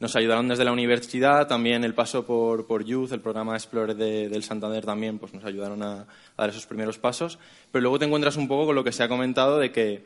Nos 0.00 0.14
ayudaron 0.14 0.46
desde 0.46 0.64
la 0.64 0.72
universidad, 0.72 1.48
también 1.48 1.82
el 1.82 1.94
paso 1.94 2.24
por, 2.24 2.66
por 2.66 2.84
Youth, 2.84 3.12
el 3.12 3.20
programa 3.20 3.56
Explorer 3.56 3.96
del 3.96 4.44
Santander 4.44 4.84
también, 4.84 5.18
pues 5.18 5.34
nos 5.34 5.44
ayudaron 5.44 5.82
a, 5.82 6.02
a, 6.02 6.06
dar 6.36 6.50
esos 6.50 6.66
primeros 6.66 6.98
pasos. 6.98 7.38
Pero 7.72 7.82
luego 7.82 7.98
te 7.98 8.04
encuentras 8.04 8.36
un 8.36 8.46
poco 8.46 8.66
con 8.66 8.76
lo 8.76 8.84
que 8.84 8.92
se 8.92 9.02
ha 9.02 9.08
comentado 9.08 9.58
de 9.58 9.72
que 9.72 10.04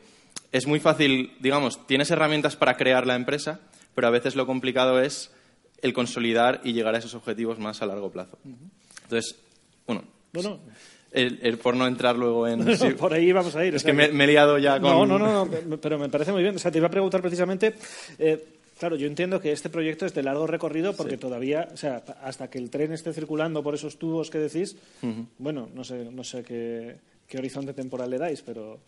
es 0.51 0.65
muy 0.65 0.79
fácil, 0.79 1.33
digamos, 1.39 1.85
tienes 1.85 2.09
herramientas 2.09 2.55
para 2.55 2.75
crear 2.75 3.05
la 3.05 3.15
empresa, 3.15 3.59
pero 3.93 4.07
a 4.07 4.11
veces 4.11 4.35
lo 4.35 4.47
complicado 4.47 4.99
es 4.99 5.31
el 5.81 5.93
consolidar 5.93 6.61
y 6.63 6.73
llegar 6.73 6.95
a 6.95 6.97
esos 6.97 7.13
objetivos 7.13 7.59
más 7.59 7.81
a 7.81 7.85
largo 7.85 8.09
plazo. 8.09 8.37
Entonces, 9.03 9.35
bueno, 9.85 10.03
El, 11.11 11.57
por 11.59 11.75
no 11.75 11.85
entrar 11.85 12.15
luego 12.15 12.47
en... 12.47 12.65
por 12.97 13.13
ahí 13.13 13.31
vamos 13.31 13.55
a 13.55 13.65
ir. 13.65 13.75
Es 13.75 13.83
que 13.83 13.93
me, 13.93 14.05
he 14.05 14.27
liado 14.27 14.57
ya 14.57 14.79
con... 14.79 15.07
No, 15.07 15.19
no, 15.19 15.45
no, 15.45 15.77
pero 15.77 15.99
me 15.99 16.09
parece 16.09 16.31
muy 16.31 16.41
bien. 16.41 16.55
O 16.55 16.59
sea, 16.59 16.71
te 16.71 16.79
iba 16.79 16.87
a 16.87 16.91
preguntar 16.91 17.21
precisamente... 17.21 17.75
Eh, 18.17 18.59
claro, 18.83 18.97
yo 18.97 19.07
entiendo 19.07 19.39
que 19.39 19.53
este 19.53 19.69
proyecto 19.69 20.05
es 20.05 20.13
de 20.13 20.23
largo 20.23 20.45
recorrido 20.45 20.91
porque 20.93 21.15
todavía, 21.15 21.69
o 21.73 21.77
sea, 21.77 22.03
hasta 22.21 22.49
que 22.49 22.57
el 22.57 22.69
tren 22.69 22.91
esté 22.91 23.13
circulando 23.13 23.63
por 23.63 23.75
esos 23.75 23.97
tubos 23.97 24.29
que 24.29 24.39
decís, 24.39 24.75
bueno, 25.37 25.69
no 25.73 25.85
sé, 25.85 26.03
no 26.11 26.21
sé 26.25 26.43
qué, 26.43 26.97
qué 27.25 27.37
horizonte 27.37 27.73
temporal 27.73 28.09
le 28.09 28.17
dais, 28.17 28.41
pero... 28.41 28.81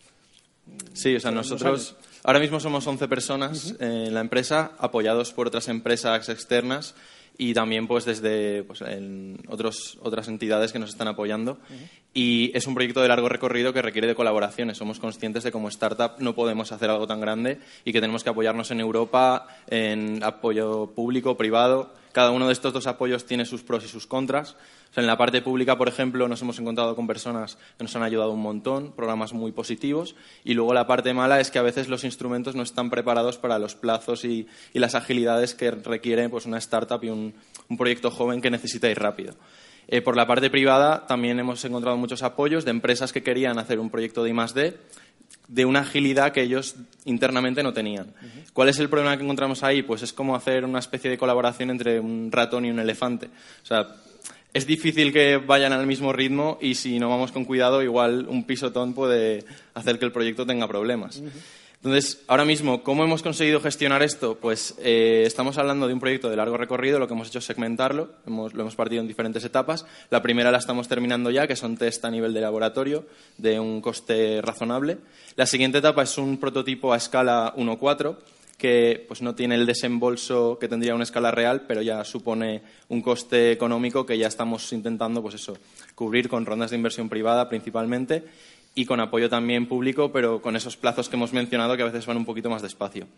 Sí, 0.92 1.16
o 1.16 1.20
sea, 1.20 1.30
nosotros 1.30 1.96
ahora 2.24 2.40
mismo 2.40 2.60
somos 2.60 2.86
11 2.86 3.08
personas 3.08 3.74
en 3.80 4.12
la 4.12 4.20
empresa, 4.20 4.72
apoyados 4.76 5.32
por 5.32 5.46
otras 5.46 5.66
empresas 5.68 6.28
externas 6.28 6.94
y 7.38 7.54
también 7.54 7.86
pues 7.86 8.04
desde 8.04 8.62
pues, 8.62 8.80
en 8.82 9.38
otros, 9.48 9.98
otras 10.02 10.28
entidades 10.28 10.72
que 10.72 10.78
nos 10.78 10.90
están 10.90 11.08
apoyando. 11.08 11.58
Y 12.14 12.50
es 12.54 12.66
un 12.66 12.74
proyecto 12.74 13.02
de 13.02 13.08
largo 13.08 13.28
recorrido 13.28 13.72
que 13.72 13.82
requiere 13.82 14.06
de 14.06 14.14
colaboraciones. 14.14 14.78
Somos 14.78 14.98
conscientes 14.98 15.44
de 15.44 15.48
que 15.48 15.52
como 15.52 15.68
startup 15.68 16.12
no 16.18 16.34
podemos 16.34 16.72
hacer 16.72 16.88
algo 16.88 17.06
tan 17.06 17.20
grande 17.20 17.58
y 17.84 17.92
que 17.92 18.00
tenemos 18.00 18.24
que 18.24 18.30
apoyarnos 18.30 18.70
en 18.70 18.80
Europa 18.80 19.46
en 19.68 20.22
apoyo 20.22 20.92
público, 20.94 21.36
privado. 21.36 21.92
Cada 22.16 22.30
uno 22.30 22.46
de 22.46 22.54
estos 22.54 22.72
dos 22.72 22.86
apoyos 22.86 23.26
tiene 23.26 23.44
sus 23.44 23.62
pros 23.62 23.84
y 23.84 23.88
sus 23.88 24.06
contras 24.06 24.56
en 24.96 25.06
la 25.06 25.18
parte 25.18 25.42
pública, 25.42 25.76
por 25.76 25.86
ejemplo, 25.86 26.26
nos 26.28 26.40
hemos 26.40 26.58
encontrado 26.58 26.96
con 26.96 27.06
personas 27.06 27.58
que 27.76 27.84
nos 27.84 27.94
han 27.94 28.02
ayudado 28.02 28.32
un 28.32 28.40
montón, 28.40 28.92
programas 28.92 29.34
muy 29.34 29.52
positivos, 29.52 30.16
y 30.42 30.54
luego 30.54 30.72
la 30.72 30.86
parte 30.86 31.12
mala 31.12 31.40
es 31.40 31.50
que 31.50 31.58
a 31.58 31.62
veces 31.62 31.88
los 31.88 32.04
instrumentos 32.04 32.54
no 32.54 32.62
están 32.62 32.88
preparados 32.88 33.36
para 33.36 33.58
los 33.58 33.74
plazos 33.74 34.24
y, 34.24 34.46
las 34.72 34.94
agilidades 34.94 35.54
que 35.54 35.70
requiere 35.70 36.30
pues, 36.30 36.46
una 36.46 36.56
startup 36.56 37.04
y 37.04 37.10
un, 37.10 37.34
proyecto 37.76 38.10
joven 38.10 38.40
que 38.40 38.50
necesita 38.50 38.88
ir 38.88 38.98
rápido. 38.98 39.34
Eh, 39.86 40.00
por 40.00 40.16
la 40.16 40.26
parte 40.26 40.48
privada 40.48 41.06
también 41.06 41.38
hemos 41.38 41.62
encontrado 41.66 41.98
muchos 41.98 42.22
apoyos 42.22 42.64
de 42.64 42.70
empresas 42.70 43.12
que 43.12 43.22
querían 43.22 43.58
hacer 43.58 43.78
un 43.78 43.90
proyecto 43.90 44.24
de 44.24 44.30
I+D 44.30 44.74
de 45.48 45.64
una 45.64 45.80
agilidad 45.80 46.32
que 46.32 46.42
ellos 46.42 46.76
internamente 47.04 47.62
no 47.62 47.72
tenían. 47.72 48.06
¿Cuál 48.52 48.68
es 48.68 48.78
el 48.78 48.88
problema 48.88 49.16
que 49.16 49.22
encontramos 49.22 49.62
ahí? 49.62 49.82
Pues 49.82 50.02
es 50.02 50.12
como 50.12 50.34
hacer 50.34 50.64
una 50.64 50.78
especie 50.78 51.10
de 51.10 51.18
colaboración 51.18 51.70
entre 51.70 52.00
un 52.00 52.30
ratón 52.32 52.64
y 52.64 52.70
un 52.70 52.80
elefante. 52.80 53.26
O 53.62 53.66
sea, 53.66 53.86
es 54.52 54.66
difícil 54.66 55.12
que 55.12 55.36
vayan 55.36 55.72
al 55.72 55.86
mismo 55.86 56.12
ritmo 56.12 56.58
y 56.60 56.74
si 56.74 56.98
no 56.98 57.10
vamos 57.10 57.30
con 57.30 57.44
cuidado, 57.44 57.82
igual 57.82 58.26
un 58.28 58.44
pisotón 58.44 58.94
puede 58.94 59.44
hacer 59.74 59.98
que 59.98 60.06
el 60.06 60.12
proyecto 60.12 60.46
tenga 60.46 60.66
problemas. 60.66 61.22
Entonces, 61.86 62.24
ahora 62.26 62.44
mismo, 62.44 62.82
¿cómo 62.82 63.04
hemos 63.04 63.22
conseguido 63.22 63.60
gestionar 63.60 64.02
esto? 64.02 64.36
Pues 64.40 64.74
eh, 64.80 65.22
estamos 65.24 65.56
hablando 65.56 65.86
de 65.86 65.94
un 65.94 66.00
proyecto 66.00 66.28
de 66.28 66.34
largo 66.34 66.56
recorrido, 66.56 66.98
lo 66.98 67.06
que 67.06 67.14
hemos 67.14 67.28
hecho 67.28 67.38
es 67.38 67.44
segmentarlo, 67.44 68.10
lo 68.26 68.60
hemos 68.60 68.74
partido 68.74 69.02
en 69.02 69.06
diferentes 69.06 69.44
etapas. 69.44 69.86
La 70.10 70.20
primera 70.20 70.50
la 70.50 70.58
estamos 70.58 70.88
terminando 70.88 71.30
ya, 71.30 71.46
que 71.46 71.54
son 71.54 71.76
test 71.76 72.04
a 72.04 72.10
nivel 72.10 72.34
de 72.34 72.40
laboratorio, 72.40 73.06
de 73.38 73.60
un 73.60 73.80
coste 73.80 74.42
razonable. 74.42 74.98
La 75.36 75.46
siguiente 75.46 75.78
etapa 75.78 76.02
es 76.02 76.18
un 76.18 76.38
prototipo 76.38 76.92
a 76.92 76.96
escala 76.96 77.54
1.4, 77.56 78.16
que 78.58 79.04
pues, 79.06 79.22
no 79.22 79.36
tiene 79.36 79.54
el 79.54 79.64
desembolso 79.64 80.58
que 80.58 80.66
tendría 80.66 80.96
una 80.96 81.04
escala 81.04 81.30
real, 81.30 81.66
pero 81.68 81.82
ya 81.82 82.02
supone 82.02 82.62
un 82.88 83.00
coste 83.00 83.52
económico 83.52 84.04
que 84.04 84.18
ya 84.18 84.26
estamos 84.26 84.72
intentando 84.72 85.22
pues 85.22 85.36
eso, 85.36 85.56
cubrir 85.94 86.28
con 86.28 86.46
rondas 86.46 86.70
de 86.70 86.76
inversión 86.78 87.08
privada 87.08 87.48
principalmente 87.48 88.24
y 88.76 88.84
con 88.84 89.00
apoyo 89.00 89.28
también 89.28 89.66
público, 89.66 90.12
pero 90.12 90.40
con 90.42 90.54
esos 90.54 90.76
plazos 90.76 91.08
que 91.08 91.16
hemos 91.16 91.32
mencionado 91.32 91.76
que 91.76 91.82
a 91.82 91.86
veces 91.86 92.06
van 92.06 92.18
un 92.18 92.26
poquito 92.26 92.50
más 92.50 92.62
despacio. 92.62 93.08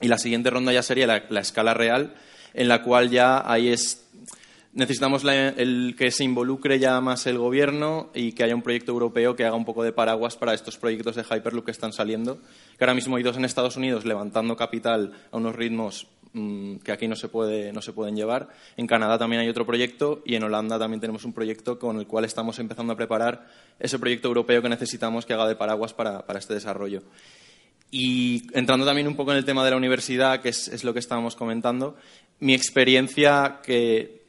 Y 0.00 0.06
la 0.08 0.16
siguiente 0.16 0.48
ronda 0.48 0.72
ya 0.72 0.82
sería 0.82 1.06
la, 1.06 1.40
escala 1.40 1.74
real, 1.74 2.14
en 2.54 2.68
la 2.68 2.82
cual 2.82 3.10
ya 3.10 3.42
ahí 3.44 3.68
es 3.68 4.08
necesitamos 4.74 5.22
el 5.24 5.96
que 5.98 6.10
se 6.10 6.24
involucre 6.24 6.78
ya 6.78 6.98
más 7.02 7.26
el 7.26 7.36
gobierno 7.36 8.10
y 8.14 8.32
que 8.32 8.44
haya 8.44 8.54
un 8.54 8.62
proyecto 8.62 8.92
europeo 8.92 9.36
que 9.36 9.44
haga 9.44 9.56
un 9.56 9.66
poco 9.66 9.82
de 9.82 9.92
paraguas 9.92 10.36
para 10.36 10.54
estos 10.54 10.78
proyectos 10.78 11.16
de 11.16 11.24
Hyperloop 11.24 11.66
que 11.66 11.72
están 11.72 11.92
saliendo. 11.92 12.38
Que 12.78 12.84
ahora 12.84 12.94
mismo 12.94 13.16
hay 13.16 13.22
dos 13.22 13.36
en 13.36 13.44
Estados 13.44 13.76
Unidos 13.76 14.06
levantando 14.06 14.56
capital 14.56 15.12
a 15.30 15.36
unos 15.36 15.56
ritmos 15.56 16.06
que 16.32 16.92
aquí 16.92 17.08
no 17.08 17.16
se, 17.16 17.28
puede, 17.28 17.72
no 17.72 17.82
se 17.82 17.92
pueden 17.92 18.16
llevar. 18.16 18.48
En 18.76 18.86
Canadá 18.86 19.18
también 19.18 19.42
hay 19.42 19.48
otro 19.48 19.66
proyecto 19.66 20.22
y 20.24 20.34
en 20.34 20.42
Holanda 20.42 20.78
también 20.78 21.00
tenemos 21.00 21.24
un 21.24 21.32
proyecto 21.32 21.78
con 21.78 21.98
el 21.98 22.06
cual 22.06 22.24
estamos 22.24 22.58
empezando 22.58 22.94
a 22.94 22.96
preparar 22.96 23.46
ese 23.78 23.98
proyecto 23.98 24.28
europeo 24.28 24.62
que 24.62 24.68
necesitamos 24.68 25.26
que 25.26 25.34
haga 25.34 25.46
de 25.46 25.56
paraguas 25.56 25.92
para, 25.92 26.24
para 26.24 26.38
este 26.38 26.54
desarrollo. 26.54 27.02
Y 27.90 28.44
entrando 28.56 28.86
también 28.86 29.06
un 29.06 29.16
poco 29.16 29.32
en 29.32 29.38
el 29.38 29.44
tema 29.44 29.62
de 29.64 29.70
la 29.70 29.76
universidad, 29.76 30.40
que 30.40 30.48
es, 30.48 30.68
es 30.68 30.84
lo 30.84 30.94
que 30.94 31.00
estábamos 31.00 31.36
comentando, 31.36 31.96
mi 32.40 32.54
experiencia 32.54 33.60
que 33.62 34.21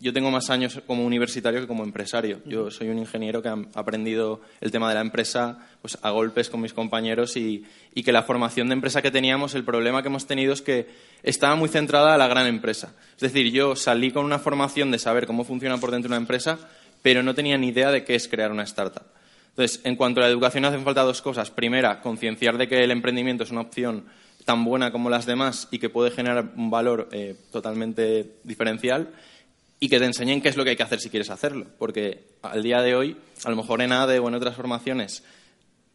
yo 0.00 0.12
tengo 0.12 0.30
más 0.30 0.48
años 0.50 0.80
como 0.86 1.04
universitario 1.04 1.60
que 1.60 1.66
como 1.66 1.82
empresario. 1.82 2.40
Yo 2.46 2.70
soy 2.70 2.88
un 2.88 2.98
ingeniero 2.98 3.42
que 3.42 3.48
ha 3.48 3.56
aprendido 3.74 4.40
el 4.60 4.70
tema 4.70 4.88
de 4.88 4.94
la 4.94 5.00
empresa 5.00 5.58
pues, 5.82 5.98
a 6.02 6.10
golpes 6.10 6.50
con 6.50 6.60
mis 6.60 6.72
compañeros 6.72 7.36
y, 7.36 7.64
que 8.04 8.12
la 8.12 8.22
formación 8.22 8.68
de 8.68 8.74
empresa 8.74 9.02
que 9.02 9.10
teníamos, 9.10 9.56
el 9.56 9.64
problema 9.64 10.02
que 10.02 10.08
hemos 10.08 10.26
tenido 10.26 10.52
es 10.52 10.62
que 10.62 10.88
estaba 11.24 11.56
muy 11.56 11.68
centrada 11.68 12.14
a 12.14 12.18
la 12.18 12.28
gran 12.28 12.46
empresa. 12.46 12.94
Es 13.16 13.22
decir, 13.22 13.50
yo 13.50 13.74
salí 13.74 14.12
con 14.12 14.24
una 14.24 14.38
formación 14.38 14.92
de 14.92 15.00
saber 15.00 15.26
cómo 15.26 15.42
funciona 15.42 15.78
por 15.78 15.90
dentro 15.90 16.08
una 16.08 16.16
empresa, 16.16 16.60
pero 17.02 17.24
no 17.24 17.34
tenía 17.34 17.58
ni 17.58 17.68
idea 17.68 17.90
de 17.90 18.04
qué 18.04 18.14
es 18.14 18.28
crear 18.28 18.52
una 18.52 18.62
startup. 18.62 19.02
Entonces, 19.50 19.80
en 19.82 19.96
cuanto 19.96 20.20
a 20.20 20.24
la 20.24 20.30
educación 20.30 20.64
hacen 20.64 20.84
falta 20.84 21.02
dos 21.02 21.20
cosas. 21.20 21.50
Primera, 21.50 22.00
concienciar 22.00 22.56
de 22.56 22.68
que 22.68 22.84
el 22.84 22.92
emprendimiento 22.92 23.42
es 23.42 23.50
una 23.50 23.62
opción 23.62 24.04
tan 24.44 24.64
buena 24.64 24.92
como 24.92 25.10
las 25.10 25.26
demás 25.26 25.66
y 25.72 25.80
que 25.80 25.90
puede 25.90 26.12
generar 26.12 26.52
un 26.56 26.70
valor 26.70 27.08
eh, 27.10 27.34
totalmente 27.50 28.36
diferencial 28.44 29.08
y 29.80 29.88
que 29.88 29.98
te 29.98 30.04
enseñen 30.04 30.40
qué 30.40 30.48
es 30.48 30.56
lo 30.56 30.64
que 30.64 30.70
hay 30.70 30.76
que 30.76 30.82
hacer 30.82 31.00
si 31.00 31.10
quieres 31.10 31.30
hacerlo. 31.30 31.66
Porque 31.78 32.26
al 32.42 32.62
día 32.62 32.82
de 32.82 32.94
hoy, 32.94 33.16
a 33.44 33.50
lo 33.50 33.56
mejor 33.56 33.82
en 33.82 33.92
ADE 33.92 34.18
o 34.18 34.28
en 34.28 34.34
otras 34.34 34.56
formaciones 34.56 35.22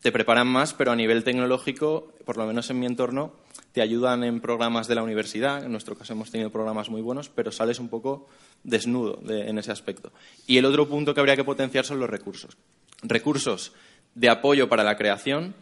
te 0.01 0.11
preparan 0.11 0.47
más, 0.47 0.73
pero 0.73 0.91
a 0.91 0.95
nivel 0.95 1.23
tecnológico, 1.23 2.13
por 2.25 2.37
lo 2.37 2.45
menos 2.45 2.69
en 2.69 2.79
mi 2.79 2.85
entorno, 2.85 3.33
te 3.71 3.81
ayudan 3.81 4.23
en 4.23 4.41
programas 4.41 4.87
de 4.87 4.95
la 4.95 5.03
universidad. 5.03 5.63
En 5.63 5.71
nuestro 5.71 5.95
caso 5.95 6.13
hemos 6.13 6.29
tenido 6.29 6.51
programas 6.51 6.89
muy 6.89 7.01
buenos, 7.01 7.29
pero 7.29 7.51
sales 7.51 7.79
un 7.79 7.87
poco 7.87 8.27
desnudo 8.63 9.21
en 9.27 9.57
ese 9.57 9.71
aspecto. 9.71 10.11
Y 10.45 10.57
el 10.57 10.65
otro 10.65 10.89
punto 10.89 11.13
que 11.13 11.21
habría 11.21 11.37
que 11.37 11.45
potenciar 11.45 11.85
son 11.85 11.99
los 11.99 12.09
recursos. 12.09 12.57
Recursos 13.01 13.71
de 14.13 14.29
apoyo 14.29 14.67
para 14.67 14.83
la 14.83 14.97
creación 14.97 15.55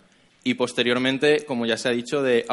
y 0.44 0.56
posteriormente, 0.56 1.46
como 1.46 1.66
ya 1.66 1.78
se 1.78 1.90
ha 1.90 1.92
dicho, 1.92 2.24
de, 2.24 2.46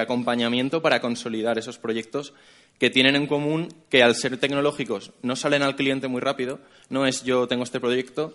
acompañamiento 0.00 0.82
para 0.82 1.00
consolidar 1.00 1.58
esos 1.58 1.78
proyectos 1.78 2.32
que 2.78 2.90
tienen 2.90 3.16
en 3.16 3.26
común 3.26 3.68
que 3.88 4.02
al 4.02 4.14
ser 4.14 4.36
tecnológicos 4.36 5.12
no 5.22 5.36
salen 5.36 5.62
al 5.62 5.76
cliente 5.76 6.08
muy 6.08 6.20
rápido, 6.20 6.60
no 6.90 7.06
es 7.06 7.24
yo 7.24 7.48
tengo 7.48 7.64
este 7.64 7.80
proyecto, 7.80 8.34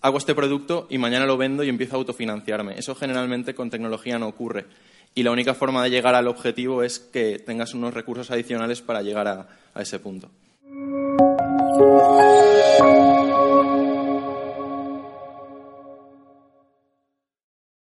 hago 0.00 0.18
este 0.18 0.34
producto 0.34 0.86
y 0.90 0.98
mañana 0.98 1.26
lo 1.26 1.36
vendo 1.36 1.62
y 1.62 1.68
empiezo 1.68 1.94
a 1.94 1.98
autofinanciarme. 1.98 2.78
Eso 2.78 2.94
generalmente 2.94 3.54
con 3.54 3.70
tecnología 3.70 4.18
no 4.18 4.28
ocurre. 4.28 4.66
Y 5.14 5.22
la 5.22 5.30
única 5.30 5.54
forma 5.54 5.82
de 5.82 5.90
llegar 5.90 6.14
al 6.14 6.28
objetivo 6.28 6.82
es 6.82 6.98
que 6.98 7.38
tengas 7.38 7.74
unos 7.74 7.94
recursos 7.94 8.30
adicionales 8.30 8.82
para 8.82 9.02
llegar 9.02 9.28
a, 9.28 9.48
a 9.72 9.82
ese 9.82 9.98
punto. 9.98 10.30